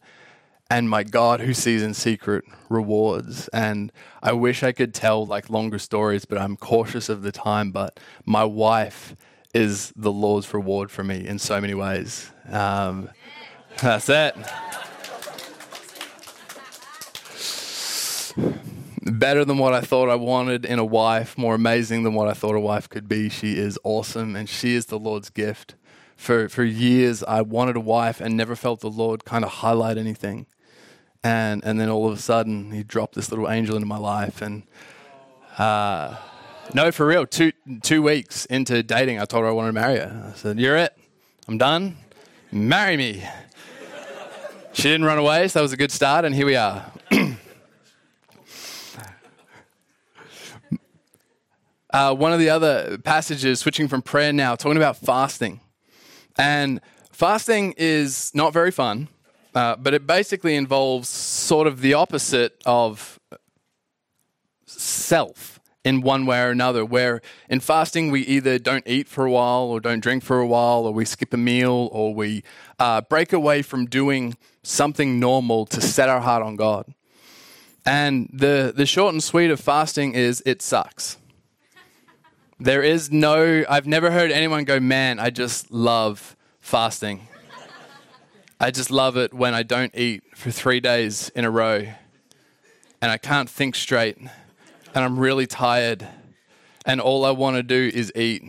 And 0.70 0.90
my 0.90 1.04
God, 1.04 1.42
who 1.42 1.54
sees 1.54 1.82
in 1.82 1.94
secret, 1.94 2.46
rewards. 2.70 3.48
And 3.50 3.92
I 4.22 4.34
wish 4.34 4.64
I 4.64 4.72
could 4.72 4.94
tell 4.94 5.26
like 5.26 5.50
longer 5.50 5.80
stories, 5.80 6.26
but 6.26 6.38
I'm 6.38 6.56
cautious 6.56 7.10
of 7.10 7.22
the 7.22 7.32
time. 7.32 7.72
But 7.72 8.00
my 8.26 8.44
wife 8.44 9.16
is 9.54 9.92
the 9.96 10.12
Lord's 10.12 10.54
reward 10.54 10.92
for 10.92 11.04
me 11.04 11.28
in 11.28 11.40
so 11.40 11.60
many 11.60 11.74
ways. 11.74 12.32
Um, 12.50 13.10
that's 13.82 14.10
it. 14.10 14.36
better 19.20 19.44
than 19.44 19.58
what 19.58 19.74
I 19.74 19.82
thought 19.82 20.10
I 20.10 20.16
wanted 20.16 20.66
in 20.66 20.80
a 20.80 20.86
wife, 20.86 21.38
more 21.38 21.56
amazing 21.56 22.04
than 22.04 22.14
what 22.14 22.28
I 22.28 22.34
thought 22.34 22.56
a 22.56 22.60
wife 22.60 22.90
could 22.90 23.08
be. 23.08 23.30
She 23.30 23.58
is 23.58 23.78
awesome, 23.84 24.36
and 24.36 24.48
she 24.48 24.76
is 24.76 24.88
the 24.88 25.00
Lord's 25.00 25.30
gift. 25.30 25.76
For, 26.16 26.50
for 26.50 26.64
years, 26.64 27.24
I 27.24 27.42
wanted 27.42 27.78
a 27.78 27.82
wife 27.82 28.20
and 28.20 28.36
never 28.36 28.56
felt 28.56 28.82
the 28.82 28.90
Lord 28.90 29.26
kind 29.26 29.46
of 29.46 29.52
highlight 29.52 29.98
anything. 29.98 30.48
And, 31.24 31.64
and 31.64 31.80
then 31.80 31.90
all 31.90 32.08
of 32.08 32.18
a 32.18 32.22
sudden, 32.22 32.72
He 32.72 32.84
dropped 32.84 33.16
this 33.16 33.30
little 33.30 33.50
angel 33.50 33.76
into 33.76 33.88
my 33.88 33.98
life. 33.98 34.42
And 34.42 34.64
uh, 35.58 36.18
no, 36.74 36.92
for 36.92 37.06
real, 37.06 37.26
two, 37.26 37.52
two 37.82 38.02
weeks 38.02 38.46
into 38.46 38.84
dating, 38.84 39.20
I 39.20 39.26
told 39.26 39.44
her 39.44 39.50
I 39.50 39.54
wanted 39.54 39.70
to 39.70 39.74
marry 39.74 39.98
her. 39.98 40.32
I 40.34 40.38
said, 40.38 40.60
You're 40.60 40.78
it. 40.78 40.96
I'm 41.48 41.58
done. 41.58 41.98
Marry 42.52 42.96
me. 42.96 43.24
She 44.74 44.84
didn't 44.84 45.06
run 45.06 45.18
away, 45.18 45.48
so 45.48 45.60
that 45.60 45.64
was 45.64 45.74
a 45.74 45.78
good 45.78 45.92
start, 45.92 46.26
and 46.26 46.36
here 46.36 46.46
we 46.46 46.56
are. 46.56 46.92
uh, 51.90 52.14
one 52.16 52.34
of 52.34 52.40
the 52.40 52.50
other 52.50 53.00
passages, 53.00 53.60
switching 53.60 53.88
from 53.88 54.02
prayer 54.02 54.32
now, 54.32 54.56
talking 54.56 54.78
about 54.78 54.98
fasting. 54.98 55.62
And 56.38 56.82
fasting 57.12 57.74
is 57.78 58.32
not 58.36 58.54
very 58.54 58.72
fun, 58.72 59.08
uh, 59.56 59.76
but 59.76 59.94
it 59.94 60.06
basically 60.06 60.56
involves 60.56 61.10
sort 61.10 61.68
of 61.68 61.82
the 61.82 61.96
opposite 61.96 62.62
of 62.66 63.20
self 64.66 65.59
in 65.84 66.02
one 66.02 66.26
way 66.26 66.42
or 66.42 66.50
another. 66.50 66.84
Where 66.86 67.22
in 67.50 67.60
fasting, 67.60 68.12
we 68.12 68.22
either 68.22 68.60
don't 68.60 68.88
eat 68.88 69.08
for 69.08 69.26
a 69.26 69.32
while, 69.32 69.64
or 69.64 69.80
don't 69.80 70.00
drink 70.02 70.24
for 70.24 70.40
a 70.40 70.48
while, 70.48 70.86
or 70.86 70.94
we 70.94 71.06
skip 71.06 71.34
a 71.34 71.38
meal, 71.38 71.90
or 71.92 72.14
we 72.14 72.44
uh, 72.78 73.02
break 73.02 73.34
away 73.34 73.62
from 73.62 73.86
doing 73.86 74.36
something 74.64 75.20
normal 75.20 75.66
to 75.68 75.82
set 75.82 76.10
our 76.10 76.22
heart 76.22 76.44
on 76.44 76.56
God. 76.56 76.94
And 77.86 78.30
the, 78.32 78.74
the 78.76 78.86
short 78.86 79.14
and 79.14 79.24
sweet 79.24 79.50
of 79.52 79.60
fasting 79.60 80.14
is 80.14 80.44
it 80.46 80.62
sucks. 80.62 81.18
There 82.60 82.84
is 82.84 83.10
no, 83.10 83.64
I've 83.70 83.88
never 83.88 84.12
heard 84.12 84.32
anyone 84.32 84.66
go, 84.66 84.80
man, 84.80 85.18
I 85.18 85.30
just 85.30 85.72
love 85.72 86.36
fasting. 86.60 87.28
I 88.60 88.72
just 88.72 88.92
love 88.92 89.16
it 89.16 89.34
when 89.34 89.54
I 89.54 89.64
don't 89.64 89.96
eat 89.96 90.24
for 90.36 90.52
three 90.52 90.82
days 90.82 91.30
in 91.30 91.46
a 91.46 91.50
row 91.50 91.86
and 93.02 93.12
I 93.12 93.18
can't 93.18 93.50
think 93.50 93.76
straight 93.76 94.18
and 94.94 95.04
I'm 95.04 95.20
really 95.20 95.48
tired 95.48 96.08
and 96.86 97.00
all 97.00 97.26
I 97.26 97.32
want 97.32 97.56
to 97.58 97.64
do 97.64 97.92
is 97.94 98.12
eat. 98.16 98.44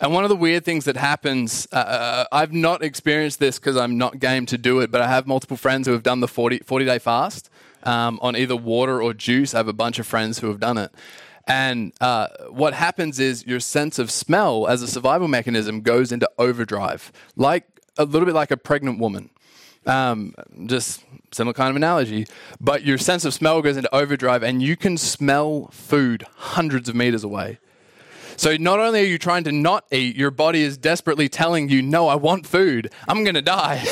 And 0.00 0.12
one 0.12 0.24
of 0.24 0.30
the 0.30 0.36
weird 0.36 0.64
things 0.64 0.84
that 0.86 0.96
happens, 0.96 1.68
uh, 1.72 1.76
uh 1.76 2.24
I've 2.32 2.52
not 2.52 2.82
experienced 2.82 3.38
this 3.38 3.58
because 3.58 3.76
I'm 3.76 3.96
not 3.98 4.18
game 4.18 4.46
to 4.46 4.58
do 4.58 4.80
it, 4.80 4.90
but 4.90 5.00
I 5.00 5.06
have 5.06 5.26
multiple 5.26 5.56
friends 5.56 5.86
who 5.86 5.92
have 5.92 6.02
done 6.02 6.20
the 6.20 6.28
40, 6.28 6.58
40 6.58 6.84
day 6.84 6.98
fast 6.98 7.50
um, 7.84 8.18
on 8.20 8.36
either 8.36 8.56
water 8.56 9.00
or 9.00 9.14
juice. 9.14 9.54
I 9.54 9.58
have 9.58 9.68
a 9.68 9.72
bunch 9.72 9.98
of 9.98 10.06
friends 10.06 10.40
who 10.40 10.48
have 10.48 10.60
done 10.60 10.76
it. 10.76 10.92
And 11.46 11.92
uh, 12.00 12.28
what 12.50 12.74
happens 12.74 13.18
is 13.18 13.46
your 13.46 13.60
sense 13.60 13.98
of 13.98 14.10
smell 14.10 14.66
as 14.68 14.82
a 14.82 14.86
survival 14.86 15.28
mechanism 15.28 15.80
goes 15.80 16.12
into 16.12 16.30
overdrive, 16.38 17.10
like 17.36 17.66
a 17.96 18.04
little 18.04 18.26
bit 18.26 18.34
like 18.34 18.50
a 18.50 18.56
pregnant 18.56 18.98
woman. 18.98 19.30
Um, 19.84 20.34
just 20.66 21.04
similar 21.32 21.54
kind 21.54 21.70
of 21.70 21.76
analogy. 21.76 22.26
But 22.60 22.84
your 22.84 22.98
sense 22.98 23.24
of 23.24 23.34
smell 23.34 23.62
goes 23.62 23.76
into 23.76 23.92
overdrive, 23.94 24.42
and 24.42 24.62
you 24.62 24.76
can 24.76 24.96
smell 24.96 25.68
food 25.72 26.24
hundreds 26.36 26.88
of 26.88 26.94
meters 26.94 27.24
away. 27.24 27.58
So 28.36 28.56
not 28.56 28.78
only 28.78 29.00
are 29.00 29.06
you 29.06 29.18
trying 29.18 29.44
to 29.44 29.52
not 29.52 29.84
eat, 29.90 30.16
your 30.16 30.30
body 30.30 30.62
is 30.62 30.76
desperately 30.76 31.28
telling 31.28 31.68
you, 31.68 31.82
"No, 31.82 32.08
I 32.08 32.14
want 32.14 32.46
food. 32.46 32.92
I'm 33.08 33.24
going 33.24 33.34
to 33.34 33.42
die." 33.42 33.84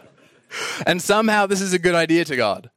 and 0.86 1.02
somehow 1.02 1.46
this 1.46 1.60
is 1.60 1.72
a 1.72 1.78
good 1.78 1.94
idea 1.94 2.24
to 2.24 2.36
God. 2.36 2.70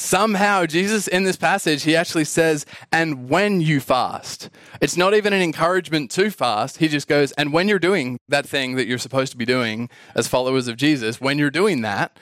Somehow, 0.00 0.64
Jesus 0.64 1.06
in 1.06 1.24
this 1.24 1.36
passage, 1.36 1.82
he 1.82 1.94
actually 1.94 2.24
says, 2.24 2.64
and 2.90 3.28
when 3.28 3.60
you 3.60 3.80
fast. 3.80 4.48
It's 4.80 4.96
not 4.96 5.12
even 5.12 5.34
an 5.34 5.42
encouragement 5.42 6.10
to 6.12 6.30
fast. 6.30 6.78
He 6.78 6.88
just 6.88 7.06
goes, 7.06 7.32
and 7.32 7.52
when 7.52 7.68
you're 7.68 7.78
doing 7.78 8.18
that 8.26 8.48
thing 8.48 8.76
that 8.76 8.86
you're 8.86 8.96
supposed 8.96 9.30
to 9.32 9.36
be 9.36 9.44
doing 9.44 9.90
as 10.14 10.26
followers 10.26 10.68
of 10.68 10.78
Jesus, 10.78 11.20
when 11.20 11.36
you're 11.36 11.50
doing 11.50 11.82
that, 11.82 12.16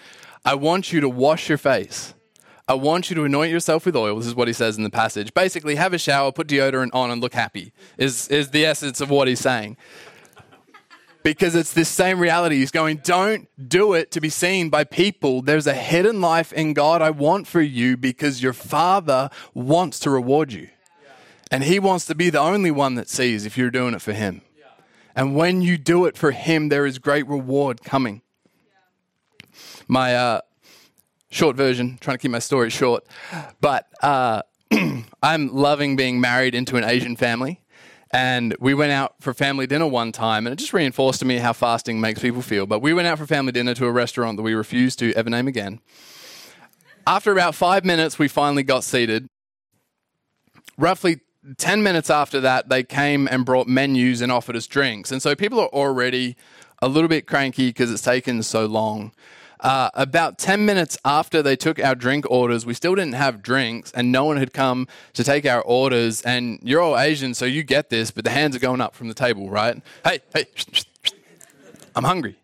I 0.44 0.56
want 0.56 0.92
you 0.92 1.00
to 1.00 1.08
wash 1.08 1.48
your 1.48 1.56
face. 1.56 2.14
I 2.66 2.74
want 2.74 3.10
you 3.10 3.16
to 3.16 3.22
anoint 3.22 3.52
yourself 3.52 3.86
with 3.86 3.94
oil. 3.94 4.16
This 4.16 4.26
is 4.26 4.34
what 4.34 4.48
he 4.48 4.54
says 4.54 4.76
in 4.76 4.82
the 4.82 4.90
passage. 4.90 5.32
Basically, 5.32 5.76
have 5.76 5.94
a 5.94 5.98
shower, 5.98 6.32
put 6.32 6.48
deodorant 6.48 6.90
on, 6.92 7.12
and 7.12 7.22
look 7.22 7.32
happy, 7.32 7.72
is, 7.96 8.26
is 8.26 8.50
the 8.50 8.66
essence 8.66 9.00
of 9.00 9.08
what 9.08 9.28
he's 9.28 9.40
saying 9.40 9.76
because 11.34 11.54
it's 11.54 11.74
this 11.74 11.90
same 11.90 12.18
reality. 12.18 12.56
He's 12.56 12.70
going, 12.70 13.00
don't 13.04 13.48
do 13.68 13.92
it 13.92 14.10
to 14.12 14.20
be 14.20 14.30
seen 14.30 14.70
by 14.70 14.84
people. 14.84 15.42
There's 15.42 15.66
a 15.66 15.74
hidden 15.74 16.22
life 16.22 16.54
in 16.54 16.72
God 16.72 17.02
I 17.02 17.10
want 17.10 17.46
for 17.46 17.60
you 17.60 17.98
because 17.98 18.42
your 18.42 18.54
Father 18.54 19.28
wants 19.52 20.00
to 20.00 20.10
reward 20.10 20.52
you. 20.52 20.68
And 21.50 21.64
He 21.64 21.78
wants 21.78 22.06
to 22.06 22.14
be 22.14 22.30
the 22.30 22.40
only 22.40 22.70
one 22.70 22.94
that 22.94 23.10
sees 23.10 23.44
if 23.44 23.58
you're 23.58 23.70
doing 23.70 23.94
it 23.94 24.00
for 24.00 24.14
Him. 24.14 24.40
And 25.14 25.36
when 25.36 25.60
you 25.60 25.76
do 25.76 26.06
it 26.06 26.16
for 26.16 26.30
Him, 26.30 26.70
there 26.70 26.86
is 26.86 26.98
great 26.98 27.26
reward 27.28 27.82
coming. 27.82 28.22
My 29.86 30.16
uh, 30.16 30.40
short 31.30 31.56
version, 31.56 31.98
trying 32.00 32.16
to 32.16 32.22
keep 32.22 32.30
my 32.30 32.38
story 32.38 32.70
short, 32.70 33.04
but 33.60 33.86
uh, 34.02 34.42
I'm 35.22 35.54
loving 35.54 35.96
being 35.96 36.20
married 36.20 36.54
into 36.54 36.76
an 36.76 36.84
Asian 36.84 37.16
family. 37.16 37.60
And 38.10 38.56
we 38.58 38.72
went 38.72 38.92
out 38.92 39.14
for 39.20 39.34
family 39.34 39.66
dinner 39.66 39.86
one 39.86 40.12
time, 40.12 40.46
and 40.46 40.52
it 40.52 40.56
just 40.56 40.72
reinforced 40.72 41.20
to 41.20 41.26
me 41.26 41.36
how 41.36 41.52
fasting 41.52 42.00
makes 42.00 42.20
people 42.20 42.40
feel. 42.40 42.66
But 42.66 42.80
we 42.80 42.94
went 42.94 43.06
out 43.06 43.18
for 43.18 43.26
family 43.26 43.52
dinner 43.52 43.74
to 43.74 43.86
a 43.86 43.92
restaurant 43.92 44.36
that 44.36 44.42
we 44.42 44.54
refused 44.54 44.98
to 45.00 45.12
ever 45.14 45.28
name 45.28 45.46
again. 45.46 45.80
After 47.06 47.32
about 47.32 47.54
five 47.54 47.84
minutes, 47.84 48.18
we 48.18 48.28
finally 48.28 48.62
got 48.62 48.84
seated. 48.84 49.28
Roughly 50.78 51.20
10 51.56 51.82
minutes 51.82 52.10
after 52.10 52.40
that, 52.40 52.68
they 52.68 52.82
came 52.82 53.28
and 53.28 53.44
brought 53.44 53.66
menus 53.66 54.20
and 54.20 54.30
offered 54.30 54.56
us 54.56 54.66
drinks. 54.66 55.10
And 55.10 55.22
so 55.22 55.34
people 55.34 55.60
are 55.60 55.68
already 55.68 56.36
a 56.80 56.88
little 56.88 57.08
bit 57.08 57.26
cranky 57.26 57.68
because 57.68 57.90
it's 57.90 58.02
taken 58.02 58.42
so 58.42 58.66
long. 58.66 59.12
Uh, 59.60 59.90
about 59.94 60.38
10 60.38 60.64
minutes 60.64 60.96
after 61.04 61.42
they 61.42 61.56
took 61.56 61.82
our 61.82 61.94
drink 61.94 62.24
orders, 62.30 62.64
we 62.64 62.74
still 62.74 62.94
didn't 62.94 63.14
have 63.14 63.42
drinks 63.42 63.90
and 63.92 64.12
no 64.12 64.24
one 64.24 64.36
had 64.36 64.52
come 64.52 64.86
to 65.14 65.24
take 65.24 65.46
our 65.46 65.62
orders. 65.62 66.22
And 66.22 66.58
you're 66.62 66.80
all 66.80 66.98
Asian, 66.98 67.34
so 67.34 67.44
you 67.44 67.62
get 67.62 67.90
this, 67.90 68.10
but 68.10 68.24
the 68.24 68.30
hands 68.30 68.54
are 68.54 68.60
going 68.60 68.80
up 68.80 68.94
from 68.94 69.08
the 69.08 69.14
table, 69.14 69.50
right? 69.50 69.80
Hey, 70.04 70.20
hey, 70.34 70.46
I'm 71.96 72.04
hungry. 72.04 72.36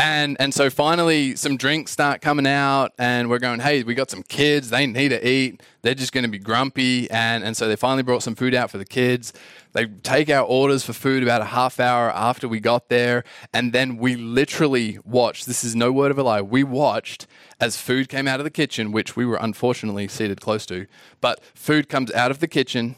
And, 0.00 0.36
and 0.38 0.54
so 0.54 0.70
finally, 0.70 1.34
some 1.34 1.56
drinks 1.56 1.90
start 1.90 2.20
coming 2.20 2.46
out, 2.46 2.92
and 2.98 3.28
we're 3.28 3.40
going, 3.40 3.58
hey, 3.58 3.82
we 3.82 3.96
got 3.96 4.10
some 4.10 4.22
kids. 4.22 4.70
They 4.70 4.86
need 4.86 5.08
to 5.08 5.28
eat. 5.28 5.60
They're 5.82 5.96
just 5.96 6.12
going 6.12 6.22
to 6.22 6.30
be 6.30 6.38
grumpy. 6.38 7.10
And, 7.10 7.42
and 7.42 7.56
so 7.56 7.66
they 7.66 7.74
finally 7.74 8.04
brought 8.04 8.22
some 8.22 8.36
food 8.36 8.54
out 8.54 8.70
for 8.70 8.78
the 8.78 8.84
kids. 8.84 9.32
They 9.72 9.86
take 9.86 10.30
our 10.30 10.46
orders 10.46 10.84
for 10.84 10.92
food 10.92 11.24
about 11.24 11.40
a 11.40 11.46
half 11.46 11.80
hour 11.80 12.12
after 12.12 12.46
we 12.46 12.60
got 12.60 12.88
there. 12.88 13.24
And 13.52 13.72
then 13.72 13.96
we 13.96 14.14
literally 14.14 15.00
watched 15.04 15.46
this 15.46 15.64
is 15.64 15.74
no 15.74 15.90
word 15.90 16.12
of 16.12 16.18
a 16.18 16.22
lie 16.22 16.42
we 16.42 16.62
watched 16.62 17.26
as 17.60 17.76
food 17.76 18.08
came 18.08 18.28
out 18.28 18.38
of 18.38 18.44
the 18.44 18.50
kitchen, 18.50 18.92
which 18.92 19.16
we 19.16 19.26
were 19.26 19.38
unfortunately 19.40 20.06
seated 20.06 20.40
close 20.40 20.64
to. 20.66 20.86
But 21.20 21.42
food 21.54 21.88
comes 21.88 22.12
out 22.12 22.30
of 22.30 22.38
the 22.38 22.48
kitchen, 22.48 22.94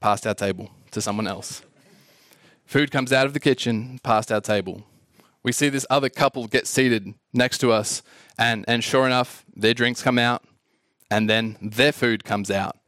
past 0.00 0.24
our 0.24 0.34
table 0.34 0.70
to 0.92 1.00
someone 1.00 1.26
else. 1.26 1.62
Food 2.64 2.92
comes 2.92 3.12
out 3.12 3.26
of 3.26 3.32
the 3.32 3.40
kitchen, 3.40 3.98
past 4.04 4.30
our 4.30 4.40
table 4.40 4.84
we 5.44 5.52
see 5.52 5.68
this 5.68 5.86
other 5.90 6.08
couple 6.08 6.46
get 6.48 6.66
seated 6.66 7.14
next 7.32 7.58
to 7.58 7.70
us, 7.70 8.02
and, 8.38 8.64
and 8.66 8.82
sure 8.82 9.06
enough, 9.06 9.44
their 9.54 9.74
drinks 9.74 10.02
come 10.02 10.18
out, 10.18 10.42
and 11.10 11.30
then 11.30 11.56
their 11.60 11.92
food 11.92 12.24
comes 12.24 12.50
out. 12.50 12.78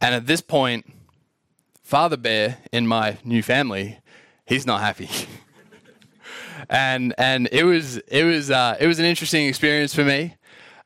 And 0.00 0.14
at 0.14 0.26
this 0.26 0.40
point, 0.40 0.90
Father 1.84 2.16
Bear 2.16 2.58
in 2.72 2.86
my 2.86 3.18
new 3.22 3.42
family, 3.42 3.98
he's 4.46 4.66
not 4.66 4.80
happy. 4.80 5.10
and 6.70 7.14
and 7.18 7.48
it 7.52 7.64
was 7.64 7.98
it 7.98 8.24
was 8.24 8.50
uh, 8.50 8.76
it 8.80 8.86
was 8.86 8.98
an 8.98 9.04
interesting 9.04 9.46
experience 9.46 9.94
for 9.94 10.02
me. 10.02 10.34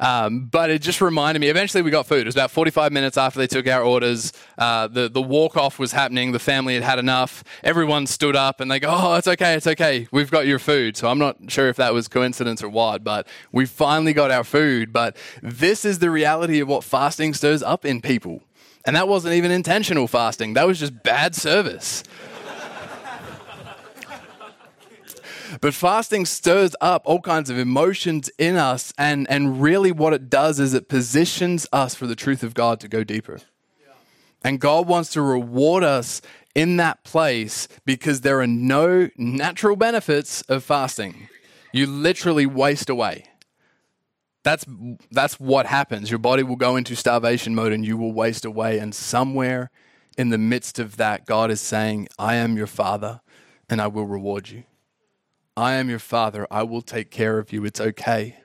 Um, 0.01 0.47
but 0.47 0.71
it 0.71 0.83
just 0.83 1.01
reminded 1.01 1.41
me. 1.41 1.49
Eventually, 1.49 1.83
we 1.83 1.91
got 1.91 2.07
food. 2.07 2.21
It 2.21 2.27
was 2.27 2.37
about 2.37 2.51
45 2.51 2.93
minutes 2.93 3.17
after 3.17 3.39
they 3.39 3.47
took 3.47 3.67
our 3.67 3.83
orders. 3.83 4.33
Uh, 4.59 4.89
the 4.89 5.09
the 5.09 5.23
walk 5.23 5.57
off 5.57 5.79
was 5.79 5.93
happening. 5.93 6.33
The 6.33 6.39
family 6.39 6.75
had 6.75 6.83
had 6.83 6.99
enough. 6.99 7.43
Everyone 7.65 8.07
stood 8.07 8.37
up 8.37 8.61
and 8.61 8.71
they 8.71 8.79
go, 8.79 8.89
"Oh, 8.91 9.15
it's 9.15 9.29
okay, 9.29 9.55
it's 9.55 9.67
okay. 9.67 10.07
We've 10.11 10.31
got 10.31 10.47
your 10.47 10.59
food." 10.59 10.97
So 10.97 11.09
I'm 11.09 11.19
not 11.19 11.37
sure 11.49 11.69
if 11.69 11.77
that 11.77 11.95
was 11.95 12.09
coincidence 12.09 12.63
or 12.63 12.69
what, 12.69 13.05
but 13.05 13.27
we 13.53 13.67
finally 13.67 14.13
got 14.13 14.31
our 14.31 14.45
food. 14.45 14.93
But 14.93 15.17
this 15.43 15.85
is 15.85 15.99
the 15.99 16.11
reality 16.11 16.61
of 16.61 16.69
what 16.69 16.85
fasting 16.85 17.35
stirs 17.35 17.63
up 17.63 17.85
in 17.85 18.01
people, 18.01 18.43
and 18.85 18.95
that 18.97 19.09
wasn't 19.09 19.35
even 19.35 19.51
intentional 19.51 20.07
fasting. 20.09 20.55
That 20.55 20.67
was 20.67 20.79
just 20.79 21.03
bad 21.03 21.35
service. 21.35 22.03
But 25.61 25.75
fasting 25.75 26.27
stirs 26.27 26.75
up 26.81 27.03
all 27.05 27.21
kinds 27.21 27.51
of 27.51 27.59
emotions 27.59 28.31
in 28.39 28.57
us, 28.57 28.93
and, 28.99 29.27
and 29.31 29.61
really 29.61 29.93
what 29.93 30.13
it 30.13 30.29
does 30.29 30.61
is 30.61 30.75
it 30.75 30.89
positions 30.89 31.67
us 31.73 31.95
for 31.95 32.07
the 32.07 32.17
truth 32.17 32.43
of 32.43 32.55
God 32.55 32.81
to 32.81 32.89
go 32.89 33.05
deeper. 33.05 33.41
And 34.45 34.61
God 34.61 34.87
wants 34.87 35.13
to 35.15 35.23
reward 35.23 35.83
us 35.83 36.23
in 36.55 36.77
that 36.77 37.05
place 37.05 37.69
because 37.85 38.21
there 38.21 38.41
are 38.41 38.47
no 38.47 39.11
natural 39.17 39.77
benefits 39.77 40.43
of 40.43 40.63
fasting. 40.63 41.29
You 41.73 41.87
literally 41.87 42.47
waste 42.47 42.89
away. 42.89 43.25
That's, 44.43 44.65
that's 45.11 45.41
what 45.41 45.67
happens. 45.67 46.11
Your 46.11 46.21
body 46.21 46.45
will 46.45 46.57
go 46.57 46.77
into 46.77 46.95
starvation 46.95 47.55
mode 47.55 47.73
and 47.73 47.85
you 47.85 47.97
will 47.97 48.13
waste 48.13 48.45
away. 48.45 48.79
And 48.79 48.95
somewhere 48.95 49.71
in 50.17 50.29
the 50.29 50.39
midst 50.39 50.79
of 50.79 50.97
that, 50.97 51.27
God 51.27 51.51
is 51.51 51.61
saying, 51.61 52.09
I 52.19 52.37
am 52.37 52.57
your 52.57 52.69
father 52.69 53.21
and 53.69 53.83
I 53.83 53.89
will 53.89 54.07
reward 54.07 54.49
you. 54.49 54.63
I 55.57 55.75
am 55.75 55.89
your 55.89 55.99
father. 55.99 56.47
I 56.51 56.63
will 56.65 56.83
take 56.83 57.11
care 57.11 57.39
of 57.39 57.53
you. 57.53 57.65
It's 57.65 57.81
okay. 57.81 58.37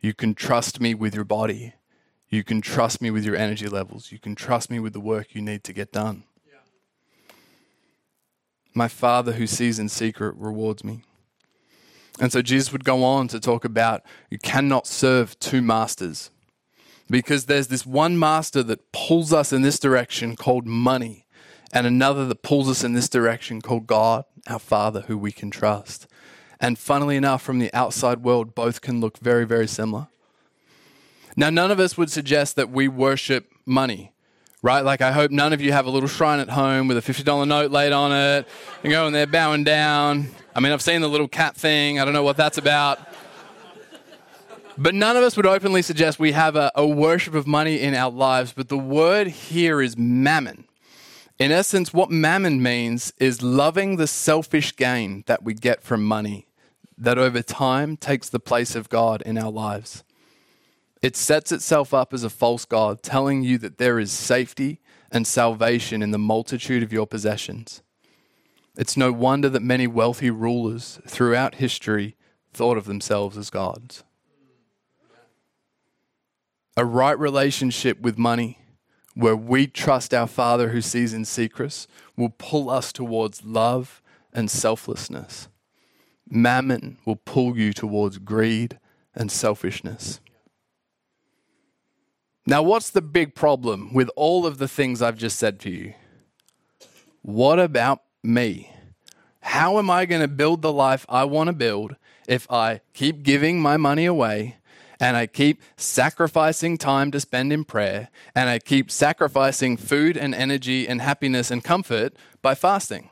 You 0.00 0.14
can 0.14 0.34
trust 0.34 0.80
me 0.80 0.94
with 0.94 1.14
your 1.14 1.24
body. 1.24 1.74
You 2.28 2.44
can 2.44 2.60
trust 2.60 3.00
me 3.00 3.10
with 3.10 3.24
your 3.24 3.36
energy 3.36 3.68
levels. 3.68 4.12
You 4.12 4.18
can 4.18 4.34
trust 4.34 4.70
me 4.70 4.78
with 4.78 4.92
the 4.92 5.00
work 5.00 5.34
you 5.34 5.42
need 5.42 5.64
to 5.64 5.72
get 5.72 5.92
done. 5.92 6.24
My 8.74 8.88
Father 8.88 9.32
who 9.32 9.46
sees 9.46 9.78
in 9.78 9.88
secret 9.88 10.34
rewards 10.36 10.84
me. 10.84 11.02
And 12.20 12.32
so 12.32 12.42
Jesus 12.42 12.72
would 12.72 12.84
go 12.84 13.02
on 13.02 13.28
to 13.28 13.40
talk 13.40 13.64
about 13.64 14.02
you 14.30 14.38
cannot 14.38 14.86
serve 14.86 15.38
two 15.38 15.62
masters 15.62 16.30
because 17.10 17.46
there's 17.46 17.68
this 17.68 17.84
one 17.84 18.18
master 18.18 18.62
that 18.62 18.92
pulls 18.92 19.32
us 19.32 19.52
in 19.52 19.62
this 19.62 19.78
direction 19.78 20.36
called 20.36 20.66
money, 20.66 21.26
and 21.72 21.86
another 21.86 22.24
that 22.26 22.42
pulls 22.42 22.68
us 22.68 22.84
in 22.84 22.94
this 22.94 23.08
direction 23.08 23.60
called 23.60 23.86
God, 23.86 24.24
our 24.46 24.58
Father, 24.58 25.02
who 25.02 25.18
we 25.18 25.32
can 25.32 25.50
trust. 25.50 26.06
And 26.60 26.78
funnily 26.78 27.16
enough, 27.16 27.42
from 27.42 27.58
the 27.58 27.72
outside 27.74 28.22
world, 28.22 28.54
both 28.54 28.80
can 28.80 29.00
look 29.00 29.18
very, 29.18 29.44
very 29.44 29.66
similar. 29.66 30.08
Now, 31.36 31.50
none 31.50 31.70
of 31.70 31.80
us 31.80 31.96
would 31.96 32.10
suggest 32.10 32.56
that 32.56 32.70
we 32.70 32.88
worship 32.88 33.50
money 33.66 34.14
right? 34.64 34.80
Like, 34.80 35.02
I 35.02 35.12
hope 35.12 35.30
none 35.30 35.52
of 35.52 35.60
you 35.60 35.72
have 35.72 35.84
a 35.84 35.90
little 35.90 36.08
shrine 36.08 36.40
at 36.40 36.48
home 36.48 36.88
with 36.88 36.96
a 36.96 37.02
$50 37.02 37.46
note 37.46 37.70
laid 37.70 37.92
on 37.92 38.12
it 38.12 38.48
and 38.82 38.90
going 38.90 39.12
there 39.12 39.26
bowing 39.26 39.62
down. 39.62 40.30
I 40.56 40.60
mean, 40.60 40.72
I've 40.72 40.80
seen 40.80 41.02
the 41.02 41.08
little 41.08 41.28
cat 41.28 41.54
thing. 41.54 42.00
I 42.00 42.04
don't 42.06 42.14
know 42.14 42.22
what 42.22 42.38
that's 42.38 42.56
about. 42.56 42.98
But 44.78 44.94
none 44.94 45.18
of 45.18 45.22
us 45.22 45.36
would 45.36 45.44
openly 45.44 45.82
suggest 45.82 46.18
we 46.18 46.32
have 46.32 46.56
a, 46.56 46.72
a 46.74 46.86
worship 46.86 47.34
of 47.34 47.46
money 47.46 47.78
in 47.78 47.94
our 47.94 48.10
lives. 48.10 48.54
But 48.54 48.70
the 48.70 48.78
word 48.78 49.26
here 49.26 49.82
is 49.82 49.98
mammon. 49.98 50.64
In 51.38 51.50
essence, 51.50 51.92
what 51.92 52.10
mammon 52.10 52.62
means 52.62 53.12
is 53.18 53.42
loving 53.42 53.96
the 53.96 54.06
selfish 54.06 54.76
gain 54.76 55.24
that 55.26 55.42
we 55.42 55.54
get 55.54 55.82
from 55.82 56.04
money 56.04 56.46
that 56.96 57.18
over 57.18 57.42
time 57.42 57.96
takes 57.96 58.28
the 58.28 58.38
place 58.38 58.76
of 58.76 58.88
God 58.88 59.20
in 59.22 59.36
our 59.36 59.50
lives. 59.50 60.04
It 61.02 61.16
sets 61.16 61.50
itself 61.50 61.92
up 61.92 62.14
as 62.14 62.22
a 62.22 62.30
false 62.30 62.64
God, 62.64 63.02
telling 63.02 63.42
you 63.42 63.58
that 63.58 63.78
there 63.78 63.98
is 63.98 64.12
safety 64.12 64.80
and 65.10 65.26
salvation 65.26 66.02
in 66.02 66.12
the 66.12 66.18
multitude 66.18 66.82
of 66.82 66.92
your 66.92 67.06
possessions. 67.06 67.82
It's 68.76 68.96
no 68.96 69.12
wonder 69.12 69.48
that 69.48 69.62
many 69.62 69.86
wealthy 69.86 70.30
rulers 70.30 71.00
throughout 71.06 71.56
history 71.56 72.16
thought 72.52 72.76
of 72.78 72.86
themselves 72.86 73.36
as 73.36 73.50
gods. 73.50 74.04
A 76.76 76.84
right 76.84 77.18
relationship 77.18 78.00
with 78.00 78.18
money, 78.18 78.58
where 79.14 79.36
we 79.36 79.66
trust 79.66 80.12
our 80.12 80.26
Father 80.26 80.70
who 80.70 80.80
sees 80.80 81.14
in 81.14 81.24
secrets, 81.24 81.86
will 82.16 82.34
pull 82.36 82.68
us 82.68 82.92
towards 82.92 83.44
love 83.44 84.02
and 84.32 84.50
selflessness. 84.50 85.48
Mammon 86.28 86.98
will 87.04 87.16
pull 87.16 87.56
you 87.56 87.72
towards 87.72 88.18
greed 88.18 88.78
and 89.14 89.30
selfishness. 89.30 90.20
Now, 92.46 92.62
what's 92.62 92.90
the 92.90 93.02
big 93.02 93.34
problem 93.34 93.94
with 93.94 94.10
all 94.16 94.44
of 94.44 94.58
the 94.58 94.68
things 94.68 95.00
I've 95.00 95.16
just 95.16 95.38
said 95.38 95.60
to 95.60 95.70
you? 95.70 95.94
What 97.22 97.58
about 97.58 98.02
me? 98.22 98.70
How 99.40 99.78
am 99.78 99.90
I 99.90 100.04
going 100.04 100.20
to 100.20 100.28
build 100.28 100.60
the 100.60 100.72
life 100.72 101.06
I 101.08 101.24
want 101.24 101.48
to 101.48 101.52
build 101.54 101.96
if 102.26 102.50
I 102.50 102.80
keep 102.92 103.22
giving 103.22 103.60
my 103.60 103.76
money 103.76 104.04
away 104.04 104.56
and 105.00 105.16
I 105.16 105.26
keep 105.26 105.62
sacrificing 105.76 106.78
time 106.78 107.10
to 107.10 107.20
spend 107.20 107.52
in 107.52 107.64
prayer 107.64 108.08
and 108.34 108.48
I 108.48 108.58
keep 108.58 108.90
sacrificing 108.90 109.76
food 109.76 110.16
and 110.16 110.34
energy 110.34 110.88
and 110.88 111.00
happiness 111.00 111.50
and 111.50 111.62
comfort 111.62 112.14
by 112.42 112.54
fasting? 112.54 113.10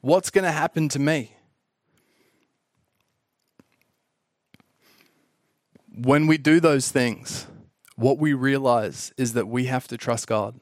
What's 0.00 0.30
going 0.30 0.44
to 0.44 0.52
happen 0.52 0.88
to 0.90 0.98
me? 0.98 1.36
When 5.92 6.26
we 6.26 6.38
do 6.38 6.60
those 6.60 6.90
things, 6.90 7.46
what 7.96 8.18
we 8.18 8.32
realize 8.32 9.12
is 9.18 9.34
that 9.34 9.46
we 9.46 9.66
have 9.66 9.86
to 9.88 9.98
trust 9.98 10.26
God. 10.26 10.58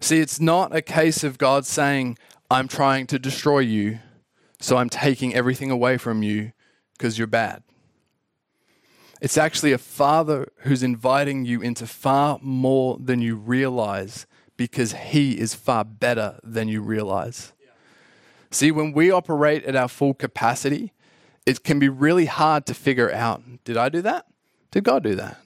See, 0.00 0.20
it's 0.20 0.38
not 0.38 0.76
a 0.76 0.82
case 0.82 1.24
of 1.24 1.38
God 1.38 1.64
saying, 1.64 2.18
I'm 2.50 2.68
trying 2.68 3.06
to 3.06 3.18
destroy 3.18 3.60
you, 3.60 4.00
so 4.60 4.76
I'm 4.76 4.90
taking 4.90 5.34
everything 5.34 5.70
away 5.70 5.96
from 5.96 6.22
you 6.22 6.52
because 6.96 7.18
you're 7.18 7.26
bad. 7.26 7.62
It's 9.20 9.38
actually 9.38 9.72
a 9.72 9.78
father 9.78 10.48
who's 10.58 10.82
inviting 10.82 11.44
you 11.44 11.62
into 11.62 11.86
far 11.86 12.38
more 12.42 12.98
than 13.00 13.22
you 13.22 13.36
realize 13.36 14.26
because 14.56 14.92
he 14.92 15.38
is 15.38 15.54
far 15.54 15.84
better 15.84 16.38
than 16.42 16.68
you 16.68 16.82
realize. 16.82 17.52
Yeah. 17.60 17.70
See, 18.50 18.70
when 18.70 18.92
we 18.92 19.10
operate 19.10 19.64
at 19.64 19.76
our 19.76 19.88
full 19.88 20.14
capacity, 20.14 20.92
it 21.46 21.64
can 21.64 21.78
be 21.78 21.88
really 21.88 22.26
hard 22.26 22.66
to 22.66 22.74
figure 22.74 23.12
out 23.12 23.42
did 23.64 23.76
I 23.76 23.88
do 23.88 24.02
that? 24.02 24.26
Did 24.70 24.84
God 24.84 25.02
do 25.02 25.14
that? 25.14 25.38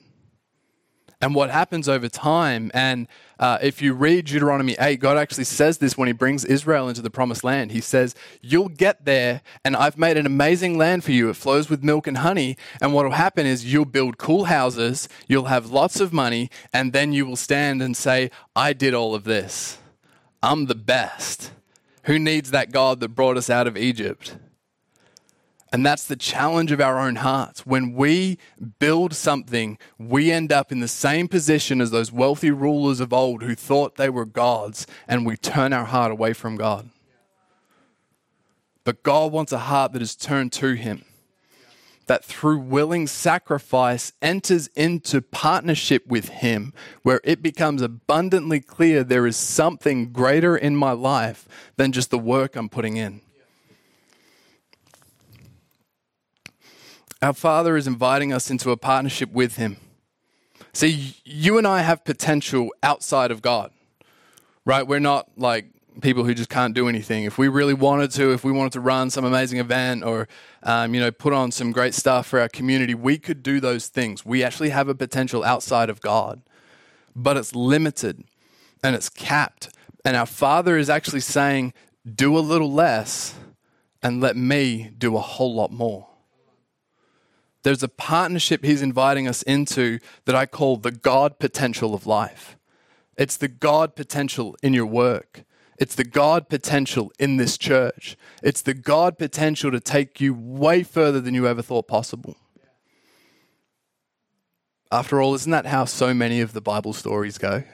And 1.21 1.35
what 1.35 1.51
happens 1.51 1.89
over 1.89 2.09
time, 2.09 2.71
and 2.73 3.09
uh, 3.41 3.59
if 3.61 3.83
you 3.83 3.93
read 3.93 4.27
Deuteronomy 4.27 4.77
8, 4.79 5.01
God 5.01 5.17
actually 5.17 5.45
says 5.45 5.79
this 5.79 5.99
when 5.99 6.07
he 6.07 6.13
brings 6.13 6.45
Israel 6.45 6.89
into 6.89 7.03
the 7.03 7.11
promised 7.11 7.43
land. 7.43 7.73
He 7.73 7.81
says, 7.81 8.15
You'll 8.41 8.69
get 8.69 9.05
there, 9.05 9.41
and 9.65 9.75
I've 9.75 9.99
made 9.99 10.17
an 10.17 10.27
amazing 10.27 10.79
land 10.79 11.03
for 11.03 11.11
you. 11.11 11.29
It 11.29 11.35
flows 11.35 11.69
with 11.69 11.83
milk 11.83 12.07
and 12.07 12.19
honey. 12.19 12.57
And 12.81 12.95
what 12.95 13.05
will 13.05 13.13
happen 13.13 13.47
is 13.47 13.73
you'll 13.73 13.85
build 13.85 14.17
cool 14.17 14.45
houses, 14.45 15.09
you'll 15.27 15.47
have 15.47 15.73
lots 15.73 15.99
of 15.99 16.13
money, 16.13 16.51
and 16.73 16.93
then 16.93 17.13
you 17.13 17.27
will 17.27 17.37
stand 17.37 17.83
and 17.83 17.97
say, 17.97 18.31
I 18.55 18.73
did 18.73 18.95
all 18.95 19.17
of 19.17 19.25
this. 19.25 19.79
I'm 20.41 20.67
the 20.67 20.77
best. 20.77 21.51
Who 22.05 22.21
needs 22.21 22.53
that 22.53 22.71
God 22.71 23.01
that 23.01 23.09
brought 23.09 23.37
us 23.37 23.51
out 23.51 23.67
of 23.67 23.77
Egypt? 23.77 24.37
And 25.71 25.85
that's 25.85 26.05
the 26.05 26.17
challenge 26.17 26.73
of 26.73 26.81
our 26.81 26.99
own 26.99 27.17
hearts. 27.17 27.67
When 27.67 27.93
we 27.93 28.39
build 28.79 29.15
something, 29.15 29.79
we 29.99 30.33
end 30.33 30.51
up 30.51 30.73
in 30.73 30.81
the 30.81 30.89
same 30.89 31.29
position 31.29 31.81
as 31.81 31.91
those 31.91 32.11
wealthy 32.11 32.51
rulers 32.51 33.01
of 33.01 33.13
old 33.13 33.43
who 33.43 33.55
thought 33.55 33.97
they 33.97 34.09
were 34.09 34.25
gods, 34.25 34.87
and 35.07 35.27
we 35.27 35.37
turn 35.37 35.75
our 35.75 35.85
heart 35.85 36.11
away 36.11 36.33
from 36.33 36.57
God. 36.57 36.89
But 38.85 39.03
God 39.03 39.33
wants 39.33 39.53
a 39.53 39.59
heart 39.59 39.93
that 39.93 40.01
is 40.01 40.17
turned 40.17 40.53
to 40.53 40.73
Him, 40.73 41.05
that 42.07 42.25
through 42.25 42.61
willing 42.61 43.07
sacrifice 43.07 44.15
enters 44.23 44.69
into 44.69 45.21
partnership 45.21 46.07
with 46.07 46.31
Him, 46.31 46.73
where 47.03 47.21
it 47.25 47.43
becomes 47.43 47.83
abundantly 47.83 48.61
clear 48.61 49.05
there 49.05 49.27
is 49.27 49.37
something 49.37 50.13
greater 50.13 50.57
in 50.57 50.75
my 50.75 50.93
life 50.93 51.47
than 51.77 51.93
just 51.93 52.09
the 52.09 52.19
work 52.19 52.57
I'm 52.57 52.71
putting 52.71 52.97
in. 52.97 53.21
Our 57.21 57.33
Father 57.33 57.77
is 57.77 57.89
inviting 57.89 58.33
us 58.33 58.49
into 58.49 58.71
a 58.71 58.77
partnership 58.77 59.33
with 59.33 59.57
Him. 59.57 59.79
See, 60.73 61.17
you 61.25 61.59
and 61.59 61.67
I 61.67 61.81
have 61.81 62.05
potential 62.05 62.73
outside 62.81 63.33
of 63.33 63.43
God, 63.43 63.73
right? 64.65 64.87
We're 64.87 65.01
not 65.01 65.29
like 65.37 65.67
people 66.01 66.23
who 66.23 66.33
just 66.33 66.49
can't 66.49 66.75
do 66.75 66.89
anything. 66.89 67.25
If 67.25 67.37
we 67.37 67.49
really 67.49 67.75
wanted 67.75 68.13
to, 68.13 68.33
if 68.33 68.45
we 68.45 68.53
wanted 68.53 68.73
to 68.75 68.81
run 68.81 69.11
some 69.11 69.25
amazing 69.25 69.59
event 69.59 70.05
or, 70.05 70.29
um, 70.63 70.95
you 70.95 71.01
know, 71.01 71.11
put 71.11 71.33
on 71.33 71.51
some 71.51 71.73
great 71.73 71.93
stuff 71.93 72.29
for 72.29 72.39
our 72.39 72.49
community, 72.49 72.95
we 72.95 73.19
could 73.19 73.43
do 73.43 73.59
those 73.59 73.89
things. 73.89 74.25
We 74.25 74.45
actually 74.45 74.71
have 74.71 74.89
a 74.89 74.95
potential 74.95 75.43
outside 75.43 75.91
of 75.91 76.01
God, 76.01 76.43
but 77.17 77.37
it's 77.37 77.53
limited 77.53 78.23
and 78.85 78.95
it's 78.95 79.09
capped. 79.09 79.71
And 80.05 80.17
our 80.17 80.27
Father 80.27 80.77
is 80.79 80.89
actually 80.89 81.21
saying, 81.21 81.73
do 82.09 82.39
a 82.39 82.41
little 82.41 82.73
less 82.73 83.35
and 84.05 84.21
let 84.21 84.37
me 84.37 84.93
do 84.97 85.17
a 85.17 85.21
whole 85.21 85.57
lot 85.57 85.73
more. 85.73 86.07
There's 87.69 87.83
a 87.83 87.89
partnership 87.89 88.65
he's 88.65 88.81
inviting 88.81 89.29
us 89.29 89.43
into 89.43 89.99
that 90.25 90.35
I 90.35 90.47
call 90.47 90.79
the 90.79 90.91
God 90.91 91.39
potential 91.39 91.93
of 91.93 92.07
life. 92.07 92.57
It's 93.19 93.37
the 93.37 93.47
God 93.47 93.95
potential 93.95 94.57
in 94.63 94.73
your 94.73 94.87
work. 94.87 95.45
It's 95.79 95.95
the 95.95 96.05
God 96.05 96.49
potential 96.49 97.13
in 97.19 97.37
this 97.37 97.59
church. 97.59 98.17
It's 98.43 98.63
the 98.63 98.73
God 98.73 99.19
potential 99.19 99.71
to 99.71 99.81
take 99.81 100.19
you 100.19 100.33
way 100.33 100.83
further 100.83 101.21
than 101.21 101.35
you 101.35 101.47
ever 101.47 101.61
thought 101.61 101.87
possible. 101.87 102.39
After 104.91 105.21
all, 105.21 105.35
isn't 105.35 105.53
that 105.53 105.67
how 105.67 105.85
so 105.85 106.15
many 106.15 106.41
of 106.41 106.55
the 106.55 106.63
Bible 106.63 106.95
stories 106.95 107.37
go? 107.37 107.65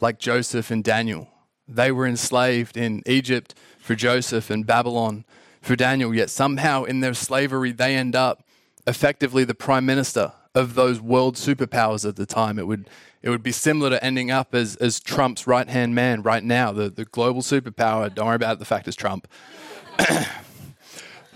Like 0.00 0.18
Joseph 0.18 0.70
and 0.70 0.82
Daniel. 0.82 1.28
They 1.68 1.92
were 1.92 2.06
enslaved 2.06 2.78
in 2.78 3.02
Egypt 3.04 3.54
for 3.78 3.94
Joseph 3.94 4.48
and 4.48 4.66
Babylon 4.66 5.26
for 5.68 5.76
Daniel, 5.76 6.14
yet 6.14 6.30
somehow 6.30 6.84
in 6.84 7.00
their 7.00 7.12
slavery, 7.12 7.72
they 7.72 7.94
end 7.94 8.16
up 8.16 8.42
effectively 8.86 9.44
the 9.44 9.54
prime 9.54 9.84
minister 9.84 10.32
of 10.54 10.74
those 10.74 10.98
world 10.98 11.36
superpowers 11.36 12.08
at 12.08 12.16
the 12.16 12.24
time. 12.24 12.58
It 12.58 12.66
would, 12.66 12.88
it 13.20 13.28
would 13.28 13.42
be 13.42 13.52
similar 13.52 13.90
to 13.90 14.02
ending 14.02 14.30
up 14.30 14.54
as, 14.54 14.76
as 14.76 14.98
Trump's 14.98 15.46
right 15.46 15.68
hand 15.68 15.94
man 15.94 16.22
right 16.22 16.42
now, 16.42 16.72
the, 16.72 16.88
the 16.88 17.04
global 17.04 17.42
superpower. 17.42 18.12
Don't 18.12 18.26
worry 18.26 18.36
about 18.36 18.54
it, 18.54 18.58
the 18.60 18.64
fact 18.64 18.88
is 18.88 18.96
Trump. 18.96 19.28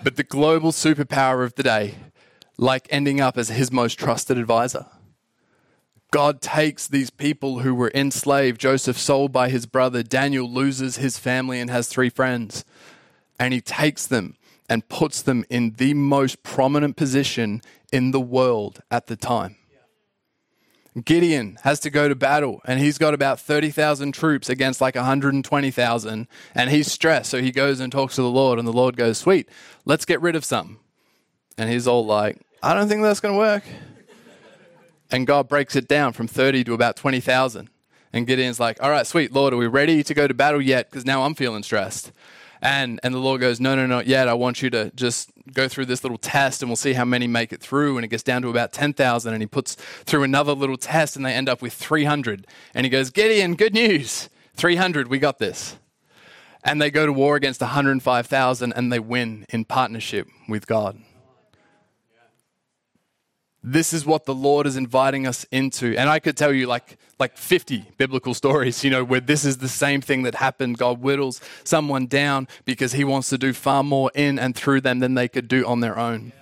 but 0.02 0.16
the 0.16 0.24
global 0.24 0.72
superpower 0.72 1.44
of 1.44 1.54
the 1.54 1.62
day, 1.62 1.96
like 2.56 2.88
ending 2.88 3.20
up 3.20 3.36
as 3.36 3.50
his 3.50 3.70
most 3.70 3.98
trusted 3.98 4.38
advisor. 4.38 4.86
God 6.10 6.40
takes 6.40 6.88
these 6.88 7.10
people 7.10 7.58
who 7.58 7.74
were 7.74 7.92
enslaved, 7.94 8.60
Joseph 8.60 8.98
sold 8.98 9.30
by 9.30 9.50
his 9.50 9.66
brother, 9.66 10.02
Daniel 10.02 10.50
loses 10.50 10.96
his 10.96 11.18
family 11.18 11.60
and 11.60 11.68
has 11.68 11.86
three 11.86 12.08
friends, 12.08 12.64
and 13.38 13.52
he 13.52 13.60
takes 13.60 14.06
them 14.06 14.36
and 14.68 14.88
puts 14.88 15.22
them 15.22 15.44
in 15.50 15.72
the 15.72 15.94
most 15.94 16.42
prominent 16.42 16.96
position 16.96 17.60
in 17.92 18.10
the 18.10 18.20
world 18.20 18.82
at 18.90 19.06
the 19.06 19.16
time. 19.16 19.56
Gideon 21.04 21.58
has 21.62 21.80
to 21.80 21.90
go 21.90 22.06
to 22.06 22.14
battle 22.14 22.60
and 22.66 22.78
he's 22.78 22.98
got 22.98 23.14
about 23.14 23.40
30,000 23.40 24.12
troops 24.12 24.50
against 24.50 24.80
like 24.80 24.94
120,000 24.94 26.28
and 26.54 26.70
he's 26.70 26.92
stressed. 26.92 27.30
So 27.30 27.40
he 27.40 27.50
goes 27.50 27.80
and 27.80 27.90
talks 27.90 28.16
to 28.16 28.22
the 28.22 28.30
Lord 28.30 28.58
and 28.58 28.68
the 28.68 28.72
Lord 28.72 28.96
goes, 28.96 29.16
Sweet, 29.16 29.48
let's 29.86 30.04
get 30.04 30.20
rid 30.20 30.36
of 30.36 30.44
some. 30.44 30.80
And 31.56 31.70
he's 31.70 31.86
all 31.86 32.04
like, 32.04 32.40
I 32.62 32.74
don't 32.74 32.88
think 32.88 33.02
that's 33.02 33.20
going 33.20 33.34
to 33.34 33.38
work. 33.38 33.64
And 35.10 35.26
God 35.26 35.48
breaks 35.48 35.76
it 35.76 35.88
down 35.88 36.12
from 36.12 36.28
30 36.28 36.64
to 36.64 36.74
about 36.74 36.96
20,000. 36.96 37.70
And 38.12 38.26
Gideon's 38.26 38.60
like, 38.60 38.82
All 38.82 38.90
right, 38.90 39.06
sweet, 39.06 39.32
Lord, 39.32 39.54
are 39.54 39.58
we 39.58 39.66
ready 39.66 40.02
to 40.02 40.14
go 40.14 40.26
to 40.26 40.34
battle 40.34 40.60
yet? 40.60 40.90
Because 40.90 41.06
now 41.06 41.22
I'm 41.22 41.34
feeling 41.34 41.62
stressed. 41.62 42.12
And, 42.62 43.00
and 43.02 43.12
the 43.12 43.18
Lord 43.18 43.40
goes, 43.40 43.60
No, 43.60 43.74
no, 43.74 43.86
not 43.86 44.06
yet. 44.06 44.28
I 44.28 44.34
want 44.34 44.62
you 44.62 44.70
to 44.70 44.92
just 44.94 45.32
go 45.52 45.66
through 45.66 45.86
this 45.86 46.04
little 46.04 46.16
test 46.16 46.62
and 46.62 46.70
we'll 46.70 46.76
see 46.76 46.92
how 46.92 47.04
many 47.04 47.26
make 47.26 47.52
it 47.52 47.60
through. 47.60 47.98
And 47.98 48.04
it 48.04 48.08
gets 48.08 48.22
down 48.22 48.42
to 48.42 48.48
about 48.48 48.72
10,000. 48.72 49.32
And 49.32 49.42
he 49.42 49.46
puts 49.46 49.74
through 49.74 50.22
another 50.22 50.52
little 50.52 50.76
test 50.76 51.16
and 51.16 51.26
they 51.26 51.34
end 51.34 51.48
up 51.48 51.60
with 51.60 51.72
300. 51.72 52.46
And 52.72 52.86
he 52.86 52.90
goes, 52.90 53.10
Gideon, 53.10 53.56
good 53.56 53.74
news. 53.74 54.30
300, 54.54 55.08
we 55.08 55.18
got 55.18 55.38
this. 55.40 55.76
And 56.62 56.80
they 56.80 56.92
go 56.92 57.04
to 57.04 57.12
war 57.12 57.34
against 57.34 57.60
105,000 57.60 58.72
and 58.72 58.92
they 58.92 59.00
win 59.00 59.44
in 59.48 59.64
partnership 59.64 60.28
with 60.48 60.68
God. 60.68 60.98
This 63.64 63.92
is 63.92 64.04
what 64.04 64.24
the 64.24 64.34
Lord 64.34 64.66
is 64.66 64.76
inviting 64.76 65.26
us 65.26 65.46
into. 65.52 65.96
And 65.96 66.10
I 66.10 66.18
could 66.18 66.36
tell 66.36 66.52
you 66.52 66.66
like, 66.66 66.98
like 67.20 67.36
50 67.36 67.84
biblical 67.96 68.34
stories, 68.34 68.82
you 68.82 68.90
know, 68.90 69.04
where 69.04 69.20
this 69.20 69.44
is 69.44 69.58
the 69.58 69.68
same 69.68 70.00
thing 70.00 70.24
that 70.24 70.34
happened. 70.34 70.78
God 70.78 70.98
whittles 70.98 71.40
someone 71.62 72.06
down 72.06 72.48
because 72.64 72.92
he 72.92 73.04
wants 73.04 73.28
to 73.28 73.38
do 73.38 73.52
far 73.52 73.84
more 73.84 74.10
in 74.14 74.38
and 74.38 74.56
through 74.56 74.80
them 74.80 74.98
than 74.98 75.14
they 75.14 75.28
could 75.28 75.46
do 75.46 75.64
on 75.64 75.80
their 75.80 75.96
own. 75.96 76.32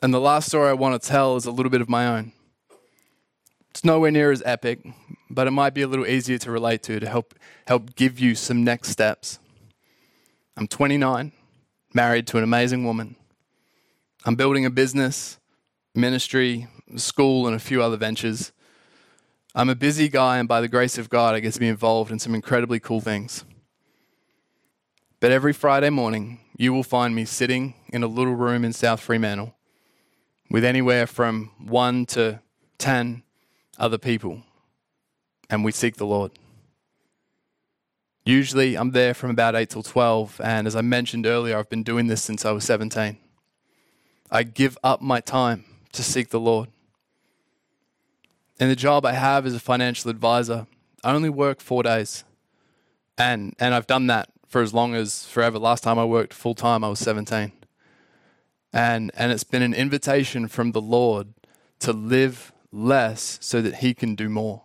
And 0.00 0.14
the 0.14 0.20
last 0.20 0.46
story 0.46 0.68
I 0.70 0.74
want 0.74 1.00
to 1.00 1.08
tell 1.08 1.34
is 1.34 1.44
a 1.44 1.50
little 1.50 1.70
bit 1.70 1.80
of 1.80 1.88
my 1.88 2.06
own. 2.06 2.32
It's 3.70 3.84
nowhere 3.84 4.12
near 4.12 4.30
as 4.30 4.42
epic, 4.46 4.80
but 5.28 5.48
it 5.48 5.50
might 5.50 5.74
be 5.74 5.82
a 5.82 5.88
little 5.88 6.06
easier 6.06 6.38
to 6.38 6.50
relate 6.52 6.84
to 6.84 7.00
to 7.00 7.08
help 7.08 7.34
help 7.66 7.96
give 7.96 8.20
you 8.20 8.36
some 8.36 8.62
next 8.62 8.90
steps. 8.90 9.40
I'm 10.56 10.68
29, 10.68 11.32
married 11.92 12.26
to 12.28 12.38
an 12.38 12.44
amazing 12.44 12.84
woman. 12.84 13.16
I'm 14.24 14.34
building 14.34 14.66
a 14.66 14.70
business, 14.70 15.38
ministry, 15.94 16.66
school, 16.96 17.46
and 17.46 17.54
a 17.54 17.60
few 17.60 17.82
other 17.82 17.96
ventures. 17.96 18.52
I'm 19.54 19.68
a 19.68 19.74
busy 19.74 20.08
guy, 20.08 20.38
and 20.38 20.48
by 20.48 20.60
the 20.60 20.68
grace 20.68 20.98
of 20.98 21.08
God, 21.08 21.34
I 21.34 21.40
get 21.40 21.54
to 21.54 21.60
be 21.60 21.68
involved 21.68 22.10
in 22.10 22.18
some 22.18 22.34
incredibly 22.34 22.80
cool 22.80 23.00
things. 23.00 23.44
But 25.20 25.32
every 25.32 25.52
Friday 25.52 25.90
morning, 25.90 26.40
you 26.56 26.72
will 26.72 26.82
find 26.82 27.14
me 27.14 27.24
sitting 27.24 27.74
in 27.88 28.02
a 28.02 28.08
little 28.08 28.34
room 28.34 28.64
in 28.64 28.72
South 28.72 29.00
Fremantle 29.00 29.54
with 30.50 30.64
anywhere 30.64 31.06
from 31.06 31.52
one 31.58 32.04
to 32.06 32.40
ten 32.78 33.22
other 33.78 33.98
people, 33.98 34.42
and 35.48 35.64
we 35.64 35.72
seek 35.72 35.96
the 35.96 36.06
Lord. 36.06 36.32
Usually, 38.24 38.76
I'm 38.76 38.90
there 38.90 39.14
from 39.14 39.30
about 39.30 39.54
8 39.54 39.70
till 39.70 39.82
12, 39.82 40.40
and 40.44 40.66
as 40.66 40.76
I 40.76 40.82
mentioned 40.82 41.24
earlier, 41.24 41.56
I've 41.56 41.70
been 41.70 41.82
doing 41.82 42.08
this 42.08 42.22
since 42.22 42.44
I 42.44 42.50
was 42.50 42.64
17. 42.64 43.16
I 44.30 44.42
give 44.42 44.76
up 44.82 45.00
my 45.00 45.20
time 45.20 45.64
to 45.92 46.02
seek 46.02 46.28
the 46.28 46.40
Lord. 46.40 46.68
And 48.60 48.70
the 48.70 48.76
job 48.76 49.06
I 49.06 49.12
have 49.12 49.46
as 49.46 49.54
a 49.54 49.60
financial 49.60 50.10
advisor, 50.10 50.66
I 51.02 51.12
only 51.12 51.30
work 51.30 51.60
four 51.60 51.82
days. 51.82 52.24
And, 53.16 53.54
and 53.58 53.74
I've 53.74 53.86
done 53.86 54.06
that 54.08 54.28
for 54.46 54.62
as 54.62 54.74
long 54.74 54.94
as 54.94 55.26
forever. 55.26 55.58
Last 55.58 55.82
time 55.82 55.98
I 55.98 56.04
worked 56.04 56.34
full 56.34 56.54
time, 56.54 56.84
I 56.84 56.88
was 56.88 56.98
17. 56.98 57.52
And, 58.72 59.10
and 59.14 59.32
it's 59.32 59.44
been 59.44 59.62
an 59.62 59.74
invitation 59.74 60.48
from 60.48 60.72
the 60.72 60.80
Lord 60.80 61.28
to 61.80 61.92
live 61.92 62.52
less 62.70 63.38
so 63.40 63.62
that 63.62 63.76
He 63.76 63.94
can 63.94 64.14
do 64.14 64.28
more. 64.28 64.62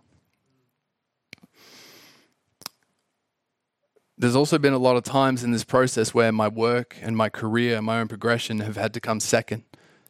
There's 4.17 4.35
also 4.35 4.59
been 4.59 4.73
a 4.73 4.77
lot 4.77 4.95
of 4.95 5.03
times 5.03 5.43
in 5.43 5.51
this 5.51 5.63
process 5.63 6.13
where 6.13 6.31
my 6.31 6.47
work 6.47 6.97
and 7.01 7.17
my 7.17 7.29
career 7.29 7.77
and 7.77 7.85
my 7.85 7.99
own 7.99 8.07
progression 8.07 8.59
have 8.59 8.75
had 8.75 8.93
to 8.93 8.99
come 8.99 9.19
second 9.19 9.63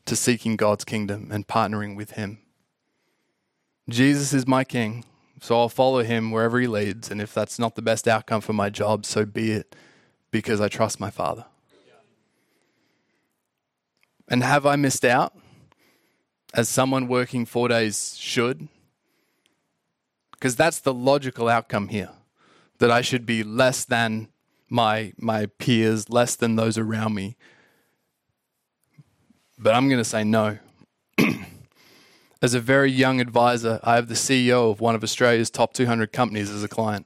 to 0.05 0.15
seeking 0.15 0.57
God's 0.57 0.83
kingdom 0.83 1.29
and 1.31 1.47
partnering 1.47 1.95
with 1.95 2.11
Him. 2.11 2.39
Jesus 3.89 4.33
is 4.33 4.45
my 4.45 4.65
King, 4.65 5.05
so 5.41 5.57
I'll 5.57 5.69
follow 5.69 6.03
Him 6.03 6.31
wherever 6.31 6.59
He 6.59 6.67
leads, 6.67 7.09
and 7.09 7.21
if 7.21 7.33
that's 7.33 7.57
not 7.57 7.75
the 7.75 7.81
best 7.81 8.07
outcome 8.07 8.41
for 8.41 8.53
my 8.53 8.69
job, 8.69 9.05
so 9.05 9.25
be 9.25 9.51
it, 9.51 9.73
because 10.31 10.59
I 10.59 10.67
trust 10.67 10.99
my 10.99 11.09
Father. 11.09 11.45
And 14.27 14.43
have 14.43 14.65
I 14.65 14.75
missed 14.75 15.05
out? 15.05 15.33
As 16.53 16.69
someone 16.69 17.07
working 17.07 17.45
four 17.45 17.67
days 17.67 18.15
should? 18.17 18.67
Because 20.31 20.55
that's 20.55 20.79
the 20.79 20.93
logical 20.93 21.49
outcome 21.49 21.87
here 21.87 22.09
that 22.79 22.91
I 22.91 23.01
should 23.01 23.25
be 23.25 23.43
less 23.43 23.85
than 23.85 24.27
my, 24.69 25.13
my 25.17 25.45
peers, 25.45 26.09
less 26.09 26.35
than 26.35 26.55
those 26.55 26.77
around 26.77 27.13
me. 27.13 27.37
But 29.57 29.75
I'm 29.75 29.87
going 29.87 29.99
to 29.99 30.05
say 30.05 30.23
no. 30.23 30.57
as 32.41 32.53
a 32.53 32.59
very 32.59 32.91
young 32.91 33.21
advisor, 33.21 33.79
I 33.83 33.95
have 33.95 34.07
the 34.07 34.15
CEO 34.15 34.71
of 34.71 34.81
one 34.81 34.95
of 34.95 35.03
Australia's 35.03 35.49
top 35.49 35.73
200 35.73 36.11
companies 36.11 36.49
as 36.49 36.63
a 36.63 36.67
client. 36.67 37.05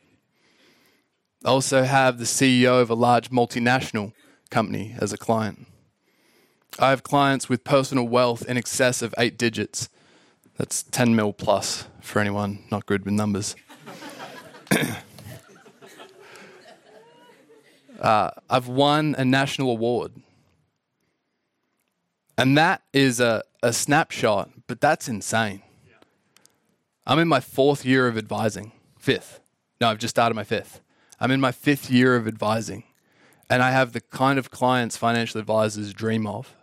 I 1.44 1.50
also 1.50 1.84
have 1.84 2.18
the 2.18 2.26
CEO 2.26 2.82
of 2.82 2.90
a 2.90 2.96
large 2.96 3.30
multinational 3.30 4.14
company 4.50 4.96
as 5.00 5.14
a 5.14 5.18
client. 5.18 5.68
I 6.80 6.90
have 6.90 7.04
clients 7.04 7.50
with 7.50 7.64
personal 7.64 8.08
wealth 8.08 8.48
in 8.48 8.58
excess 8.58 9.02
of 9.02 9.14
eight 9.18 9.38
digits. 9.38 9.90
That's 10.58 10.84
10 10.84 11.16
mil 11.16 11.34
plus 11.34 11.86
for 12.02 12.20
anyone 12.20 12.64
not 12.72 12.86
good 12.86 13.06
with 13.06 13.14
numbers. 13.14 13.56
uh, 18.00 18.32
I've 18.50 18.68
won 18.68 19.16
a 19.18 19.26
national 19.26 19.72
award. 19.72 20.12
And 22.38 22.58
that 22.58 22.84
is 22.94 23.20
a, 23.20 23.44
a 23.64 23.74
snapshot, 23.74 24.50
but 24.68 24.80
that's 24.80 25.08
insane. 25.08 25.64
I'm 27.06 27.20
in 27.20 27.28
my 27.28 27.40
fourth 27.40 27.86
year 27.86 28.08
of 28.08 28.18
advising, 28.18 28.74
fifth. 29.00 29.40
No, 29.80 29.88
I've 29.90 29.98
just 29.98 30.14
started 30.14 30.36
my 30.36 30.44
fifth. 30.44 30.82
I'm 31.20 31.32
in 31.32 31.42
my 31.42 31.52
fifth 31.52 31.90
year 31.90 32.16
of 32.16 32.28
advising, 32.28 32.84
and 33.50 33.64
I 33.64 33.72
have 33.72 33.94
the 33.94 34.02
kind 34.02 34.38
of 34.38 34.52
clients 34.52 34.98
financial 34.98 35.40
advisors 35.40 35.94
dream 35.94 36.28
of. 36.28 36.56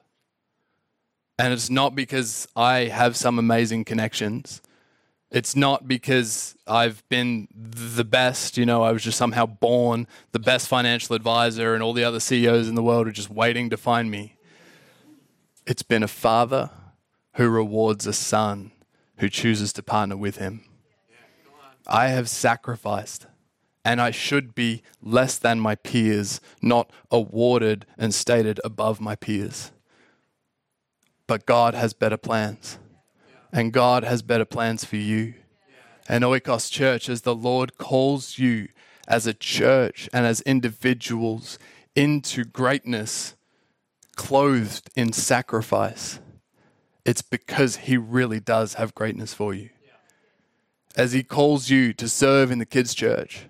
And 1.38 1.52
it's 1.52 1.70
not 1.70 1.96
because 1.96 2.46
I 2.54 2.84
have 2.84 3.16
some 3.16 3.38
amazing 3.38 3.84
connections. 3.84 4.62
It's 5.34 5.56
not 5.56 5.88
because 5.88 6.54
I've 6.64 7.02
been 7.08 7.48
the 7.52 8.04
best, 8.04 8.56
you 8.56 8.64
know, 8.64 8.84
I 8.84 8.92
was 8.92 9.02
just 9.02 9.18
somehow 9.18 9.46
born 9.46 10.06
the 10.30 10.38
best 10.38 10.68
financial 10.68 11.16
advisor 11.16 11.74
and 11.74 11.82
all 11.82 11.92
the 11.92 12.04
other 12.04 12.20
CEOs 12.20 12.68
in 12.68 12.76
the 12.76 12.84
world 12.84 13.08
are 13.08 13.12
just 13.12 13.30
waiting 13.30 13.68
to 13.70 13.76
find 13.76 14.12
me. 14.12 14.36
It's 15.66 15.82
been 15.82 16.04
a 16.04 16.08
father 16.08 16.70
who 17.32 17.48
rewards 17.48 18.06
a 18.06 18.12
son 18.12 18.70
who 19.16 19.28
chooses 19.28 19.72
to 19.72 19.82
partner 19.82 20.16
with 20.16 20.36
him. 20.36 20.62
I 21.88 22.10
have 22.10 22.28
sacrificed 22.28 23.26
and 23.84 24.00
I 24.00 24.12
should 24.12 24.54
be 24.54 24.84
less 25.02 25.36
than 25.36 25.58
my 25.58 25.74
peers, 25.74 26.40
not 26.62 26.92
awarded 27.10 27.86
and 27.98 28.14
stated 28.14 28.60
above 28.62 29.00
my 29.00 29.16
peers. 29.16 29.72
But 31.26 31.44
God 31.44 31.74
has 31.74 31.92
better 31.92 32.16
plans 32.16 32.78
and 33.54 33.72
God 33.72 34.02
has 34.02 34.20
better 34.20 34.44
plans 34.44 34.84
for 34.84 34.96
you. 34.96 35.34
And 36.08 36.24
Oikos 36.24 36.70
Church, 36.70 37.08
as 37.08 37.22
the 37.22 37.36
Lord 37.36 37.78
calls 37.78 38.36
you 38.36 38.68
as 39.06 39.26
a 39.26 39.32
church 39.32 40.10
and 40.12 40.26
as 40.26 40.40
individuals 40.40 41.58
into 41.94 42.44
greatness, 42.44 43.36
clothed 44.16 44.90
in 44.96 45.12
sacrifice, 45.12 46.18
it's 47.04 47.22
because 47.22 47.76
He 47.76 47.96
really 47.96 48.40
does 48.40 48.74
have 48.74 48.94
greatness 48.94 49.32
for 49.32 49.54
you. 49.54 49.70
As 50.96 51.12
He 51.12 51.22
calls 51.22 51.70
you 51.70 51.92
to 51.94 52.08
serve 52.08 52.50
in 52.50 52.58
the 52.58 52.66
kids' 52.66 52.94
church, 52.94 53.46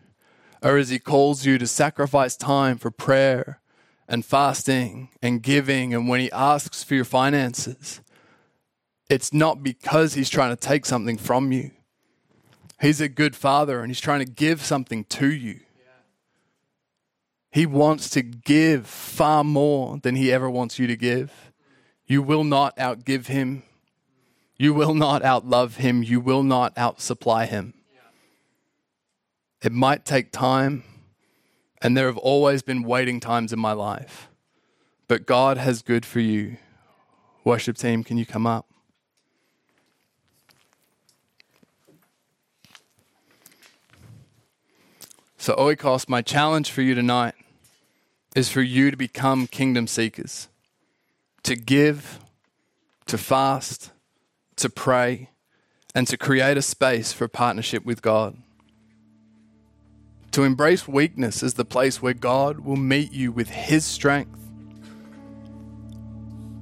or 0.63 0.77
as 0.77 0.91
He 0.91 0.99
calls 0.99 1.47
you 1.47 1.57
to 1.57 1.67
sacrifice 1.67 2.37
time 2.37 2.77
for 2.77 2.91
prayer 2.91 3.61
and 4.07 4.23
fasting 4.25 5.09
and 5.23 5.43
giving, 5.43 5.95
and 5.95 6.09
when 6.09 6.21
He 6.21 6.31
asks 6.31 6.85
for 6.85 6.95
your 6.95 7.07
finances, 7.07 8.03
it's 9.09 9.33
not 9.33 9.63
because 9.63 10.15
he's 10.15 10.31
trying 10.31 10.51
to 10.51 10.57
take 10.57 10.87
something 10.87 11.17
from 11.17 11.53
you. 11.53 11.71
He's 12.81 13.01
a 13.01 13.09
good 13.09 13.37
father 13.37 13.81
and 13.81 13.91
he's 13.91 14.01
trying 14.01 14.21
to 14.21 14.31
give 14.31 14.63
something 14.63 15.05
to 15.05 15.33
you. 15.33 15.61
He 17.51 17.67
wants 17.67 18.11
to 18.11 18.23
give 18.23 18.87
far 18.87 19.45
more 19.45 19.99
than 19.99 20.17
he 20.17 20.33
ever 20.33 20.51
wants 20.51 20.79
you 20.79 20.89
to 20.89 20.97
give. 20.97 21.53
You 22.07 22.21
will 22.21 22.43
not 22.45 22.77
outgive 22.77 23.27
him. 23.27 23.63
You 24.57 24.75
will 24.75 24.95
not 24.95 25.23
outlove 25.23 25.77
him. 25.77 26.03
You 26.03 26.21
will 26.21 26.43
not 26.43 26.75
outsupply 26.75 27.47
him. 27.47 27.75
It 29.63 29.73
might 29.73 30.05
take 30.05 30.31
time, 30.31 30.85
and 31.81 31.97
there 31.97 32.07
have 32.07 32.19
always 32.19 32.63
been 32.63 32.83
waiting 32.83 33.21
times 33.21 33.53
in 33.53 33.59
my 33.59 33.73
life. 33.73 34.29
But 35.09 35.25
God 35.25 35.57
has 35.57 35.81
good 35.81 36.05
for 36.05 36.21
you. 36.21 36.57
Worship 37.45 37.77
team, 37.77 38.05
can 38.05 38.19
you 38.19 38.27
come 38.27 38.47
up? 38.47 38.67
So, 45.45 45.55
Oikos, 45.57 46.09
my 46.09 46.23
challenge 46.23 46.71
for 46.71 46.81
you 46.81 46.95
tonight 46.95 47.35
is 48.35 48.49
for 48.49 48.63
you 48.63 48.91
to 48.91 48.97
become 48.97 49.47
kingdom 49.47 49.87
seekers, 49.87 50.49
to 51.43 51.55
give, 51.55 52.19
to 53.05 53.19
fast, 53.19 53.91
to 54.57 54.71
pray, 54.71 55.29
and 55.95 56.09
to 56.09 56.17
create 56.17 56.57
a 56.57 56.63
space 56.63 57.13
for 57.13 57.29
partnership 57.29 57.85
with 57.85 58.01
God. 58.01 58.39
To 60.33 60.45
embrace 60.45 60.89
weakness 60.89 61.43
as 61.43 61.53
the 61.53 61.67
place 61.67 62.01
where 62.01 62.15
God 62.15 62.61
will 62.61 62.77
meet 62.77 63.13
you 63.13 63.31
with 63.31 63.51
His 63.51 63.85
strength. 63.85 64.41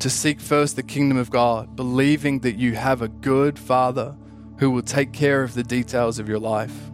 To 0.01 0.11
seek 0.11 0.40
first 0.40 0.75
the 0.75 0.83
kingdom 0.83 1.18
of 1.18 1.31
God, 1.31 1.77
believing 1.77 2.40
that 2.40 2.57
you 2.57 2.75
have 2.75 3.01
a 3.01 3.07
good 3.07 3.61
Father 3.61 4.16
who 4.59 4.73
will 4.73 4.83
take 4.83 5.12
care 5.12 5.45
of 5.45 5.55
the 5.55 5.62
details 5.62 6.18
of 6.18 6.29
your 6.29 6.40
life. 6.40 6.90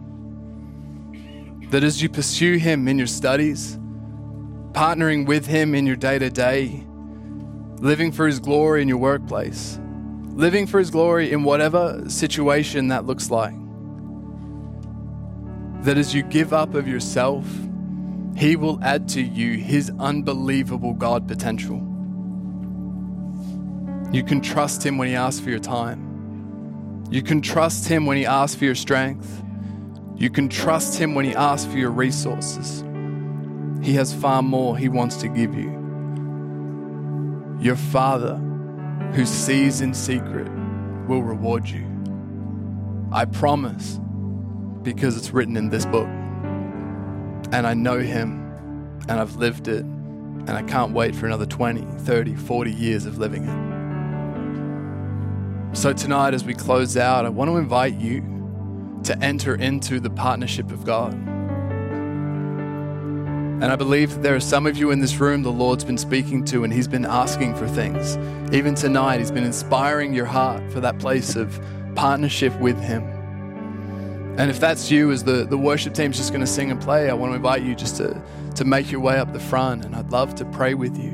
That 1.69 1.83
as 1.83 2.01
you 2.01 2.09
pursue 2.09 2.57
Him 2.57 2.87
in 2.87 2.97
your 2.97 3.07
studies, 3.07 3.77
partnering 4.71 5.27
with 5.27 5.45
Him 5.45 5.75
in 5.75 5.85
your 5.85 5.95
day 5.95 6.17
to 6.17 6.29
day, 6.29 6.83
living 7.79 8.11
for 8.11 8.25
His 8.25 8.39
glory 8.39 8.81
in 8.81 8.87
your 8.87 8.97
workplace, 8.97 9.79
living 10.33 10.65
for 10.65 10.79
His 10.79 10.89
glory 10.89 11.31
in 11.31 11.43
whatever 11.43 12.03
situation 12.09 12.87
that 12.87 13.05
looks 13.05 13.29
like. 13.29 13.53
That 15.83 15.97
as 15.97 16.13
you 16.13 16.23
give 16.23 16.53
up 16.53 16.73
of 16.73 16.87
yourself, 16.87 17.45
He 18.35 18.55
will 18.55 18.79
add 18.83 19.07
to 19.09 19.21
you 19.21 19.57
His 19.57 19.91
unbelievable 19.99 20.93
God 20.93 21.27
potential. 21.27 21.85
You 24.11 24.23
can 24.23 24.41
trust 24.41 24.83
Him 24.83 24.97
when 24.97 25.07
He 25.07 25.15
asks 25.15 25.39
for 25.39 25.51
your 25.51 25.59
time. 25.59 27.05
You 27.11 27.21
can 27.21 27.41
trust 27.41 27.87
Him 27.87 28.07
when 28.07 28.17
He 28.17 28.25
asks 28.25 28.55
for 28.55 28.65
your 28.65 28.75
strength. 28.75 29.43
You 30.19 30.29
can 30.29 30.49
trust 30.49 30.99
Him 30.99 31.15
when 31.15 31.23
He 31.23 31.33
asks 31.33 31.71
for 31.71 31.77
your 31.77 31.91
resources. 31.91 32.83
He 33.81 33.93
has 33.93 34.13
far 34.13 34.43
more 34.43 34.77
He 34.77 34.89
wants 34.89 35.15
to 35.17 35.29
give 35.29 35.55
you. 35.55 35.69
Your 37.61 37.77
Father, 37.77 38.35
who 39.13 39.25
sees 39.25 39.79
in 39.79 39.93
secret, 39.93 40.49
will 41.07 41.23
reward 41.23 41.69
you. 41.69 41.87
I 43.13 43.23
promise, 43.23 43.97
because 44.83 45.15
it's 45.15 45.31
written 45.31 45.55
in 45.55 45.69
this 45.69 45.85
book. 45.85 46.09
And 47.53 47.65
I 47.65 47.73
know 47.73 47.99
Him, 47.99 48.45
and 49.07 49.21
I've 49.21 49.37
lived 49.37 49.69
it, 49.69 49.85
and 49.85 50.51
I 50.51 50.63
can't 50.63 50.91
wait 50.91 51.15
for 51.15 51.27
another 51.27 51.45
20, 51.45 51.81
30, 51.81 52.35
40 52.35 52.73
years 52.73 53.05
of 53.05 53.17
living 53.19 53.45
it. 53.45 53.69
So, 55.77 55.93
tonight, 55.93 56.33
as 56.33 56.43
we 56.43 56.53
close 56.53 56.97
out, 56.97 57.25
I 57.25 57.29
want 57.29 57.49
to 57.49 57.55
invite 57.55 57.95
you 57.95 58.38
to 59.03 59.17
enter 59.19 59.55
into 59.55 59.99
the 59.99 60.09
partnership 60.09 60.71
of 60.71 60.85
God. 60.85 61.13
And 63.61 63.65
I 63.65 63.75
believe 63.75 64.11
that 64.13 64.23
there 64.23 64.35
are 64.35 64.39
some 64.39 64.65
of 64.65 64.77
you 64.77 64.91
in 64.91 65.01
this 65.01 65.19
room 65.19 65.43
the 65.43 65.51
Lord's 65.51 65.83
been 65.83 65.97
speaking 65.97 66.45
to, 66.45 66.63
and 66.63 66.71
He's 66.71 66.87
been 66.87 67.05
asking 67.05 67.55
for 67.55 67.67
things. 67.67 68.17
Even 68.53 68.73
tonight, 68.73 69.19
He's 69.19 69.31
been 69.31 69.43
inspiring 69.43 70.13
your 70.13 70.25
heart 70.25 70.71
for 70.71 70.79
that 70.79 70.97
place 70.97 71.35
of 71.35 71.59
partnership 71.93 72.57
with 72.59 72.79
Him. 72.79 73.03
And 74.37 74.49
if 74.49 74.61
that's 74.61 74.89
you, 74.89 75.11
as 75.11 75.25
the, 75.25 75.45
the 75.45 75.57
worship 75.57 75.93
team's 75.93 76.15
just 76.15 76.31
going 76.31 76.39
to 76.39 76.47
sing 76.47 76.71
and 76.71 76.79
play, 76.79 77.09
I 77.09 77.13
want 77.13 77.31
to 77.31 77.35
invite 77.35 77.61
you 77.61 77.75
just 77.75 77.97
to, 77.97 78.21
to 78.55 78.63
make 78.63 78.89
your 78.89 79.01
way 79.01 79.17
up 79.17 79.33
the 79.33 79.39
front, 79.39 79.83
and 79.83 79.93
I'd 79.93 80.09
love 80.09 80.35
to 80.35 80.45
pray 80.45 80.73
with 80.73 80.97
you. 80.97 81.11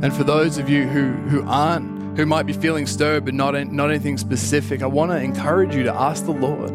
And 0.00 0.14
for 0.14 0.22
those 0.22 0.58
of 0.58 0.68
you 0.68 0.86
who, 0.86 1.10
who 1.28 1.42
aren't, 1.48 1.97
who 2.18 2.26
might 2.26 2.46
be 2.46 2.52
feeling 2.52 2.84
stirred 2.84 3.24
but 3.24 3.32
not, 3.32 3.54
not 3.68 3.90
anything 3.90 4.18
specific, 4.18 4.82
I 4.82 4.86
want 4.86 5.12
to 5.12 5.18
encourage 5.18 5.72
you 5.72 5.84
to 5.84 5.94
ask 5.94 6.24
the 6.24 6.32
Lord, 6.32 6.72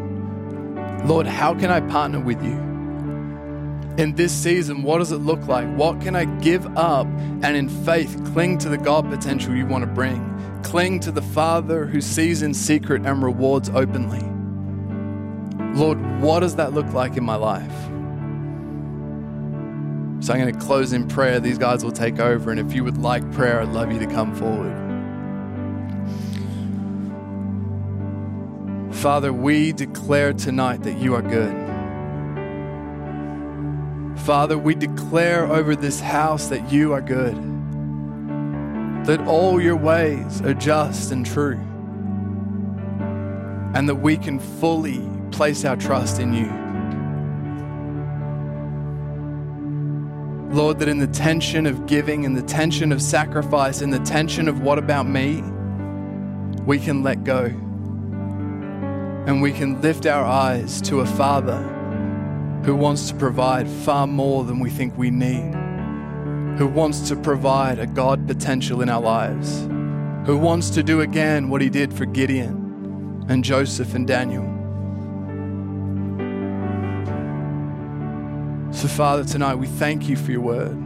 Lord, 1.06 1.26
how 1.26 1.54
can 1.54 1.70
I 1.70 1.80
partner 1.82 2.18
with 2.18 2.42
you? 2.42 2.54
In 3.98 4.14
this 4.16 4.32
season, 4.32 4.82
what 4.82 4.98
does 4.98 5.12
it 5.12 5.18
look 5.18 5.46
like? 5.46 5.68
What 5.76 6.00
can 6.00 6.16
I 6.16 6.24
give 6.40 6.64
up 6.78 7.06
and 7.06 7.44
in 7.44 7.68
faith 7.68 8.18
cling 8.32 8.56
to 8.58 8.70
the 8.70 8.78
God 8.78 9.10
potential 9.10 9.54
you 9.54 9.66
want 9.66 9.84
to 9.84 9.86
bring? 9.86 10.62
Cling 10.64 11.00
to 11.00 11.12
the 11.12 11.20
Father 11.20 11.84
who 11.84 12.00
sees 12.00 12.40
in 12.40 12.54
secret 12.54 13.04
and 13.04 13.22
rewards 13.22 13.68
openly. 13.68 14.22
Lord, 15.78 15.98
what 16.22 16.40
does 16.40 16.56
that 16.56 16.72
look 16.72 16.90
like 16.94 17.18
in 17.18 17.24
my 17.24 17.36
life? 17.36 17.70
So 20.24 20.32
I'm 20.32 20.40
going 20.40 20.54
to 20.54 20.58
close 20.58 20.94
in 20.94 21.06
prayer. 21.06 21.38
These 21.38 21.58
guys 21.58 21.84
will 21.84 21.92
take 21.92 22.18
over. 22.18 22.50
And 22.50 22.58
if 22.58 22.72
you 22.72 22.82
would 22.82 22.96
like 22.96 23.30
prayer, 23.32 23.60
I'd 23.60 23.68
love 23.68 23.92
you 23.92 23.98
to 23.98 24.06
come 24.06 24.34
forward. 24.34 24.83
Father, 29.04 29.34
we 29.34 29.70
declare 29.70 30.32
tonight 30.32 30.82
that 30.84 30.96
you 30.96 31.14
are 31.14 31.20
good. 31.20 31.54
Father, 34.20 34.56
we 34.56 34.74
declare 34.74 35.44
over 35.44 35.76
this 35.76 36.00
house 36.00 36.46
that 36.46 36.72
you 36.72 36.94
are 36.94 37.02
good, 37.02 37.34
that 39.04 39.20
all 39.26 39.60
your 39.60 39.76
ways 39.76 40.40
are 40.40 40.54
just 40.54 41.12
and 41.12 41.26
true, 41.26 41.60
and 43.74 43.86
that 43.86 43.96
we 43.96 44.16
can 44.16 44.38
fully 44.38 45.06
place 45.32 45.66
our 45.66 45.76
trust 45.76 46.18
in 46.18 46.32
you. 46.32 46.50
Lord, 50.56 50.78
that 50.78 50.88
in 50.88 50.96
the 50.96 51.08
tension 51.08 51.66
of 51.66 51.84
giving, 51.84 52.24
in 52.24 52.32
the 52.32 52.40
tension 52.40 52.90
of 52.90 53.02
sacrifice, 53.02 53.82
in 53.82 53.90
the 53.90 53.98
tension 53.98 54.48
of 54.48 54.62
what 54.62 54.78
about 54.78 55.06
me, 55.06 55.42
we 56.64 56.78
can 56.78 57.02
let 57.02 57.22
go. 57.22 57.54
And 59.26 59.40
we 59.40 59.52
can 59.52 59.80
lift 59.80 60.04
our 60.06 60.24
eyes 60.24 60.82
to 60.82 61.00
a 61.00 61.06
Father 61.06 61.62
who 62.64 62.76
wants 62.76 63.08
to 63.08 63.14
provide 63.14 63.68
far 63.68 64.06
more 64.06 64.44
than 64.44 64.60
we 64.60 64.70
think 64.70 64.96
we 64.96 65.10
need, 65.10 65.54
who 66.58 66.66
wants 66.66 67.08
to 67.08 67.16
provide 67.16 67.78
a 67.78 67.86
God 67.86 68.26
potential 68.26 68.82
in 68.82 68.88
our 68.88 69.00
lives, 69.00 69.62
who 70.26 70.36
wants 70.36 70.70
to 70.70 70.82
do 70.82 71.00
again 71.00 71.48
what 71.48 71.60
he 71.60 71.68
did 71.70 71.92
for 71.92 72.04
Gideon 72.04 73.24
and 73.28 73.42
Joseph 73.42 73.94
and 73.94 74.06
Daniel. 74.06 74.44
So, 78.74 78.88
Father, 78.88 79.24
tonight 79.24 79.54
we 79.54 79.66
thank 79.66 80.08
you 80.08 80.16
for 80.16 80.32
your 80.32 80.42
word. 80.42 80.76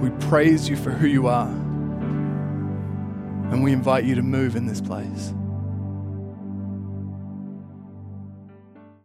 We 0.00 0.10
praise 0.26 0.68
you 0.68 0.76
for 0.76 0.90
who 0.90 1.06
you 1.06 1.28
are. 1.28 1.48
And 3.52 3.62
we 3.62 3.72
invite 3.72 4.04
you 4.04 4.16
to 4.16 4.22
move 4.22 4.56
in 4.56 4.66
this 4.66 4.80
place. 4.80 5.32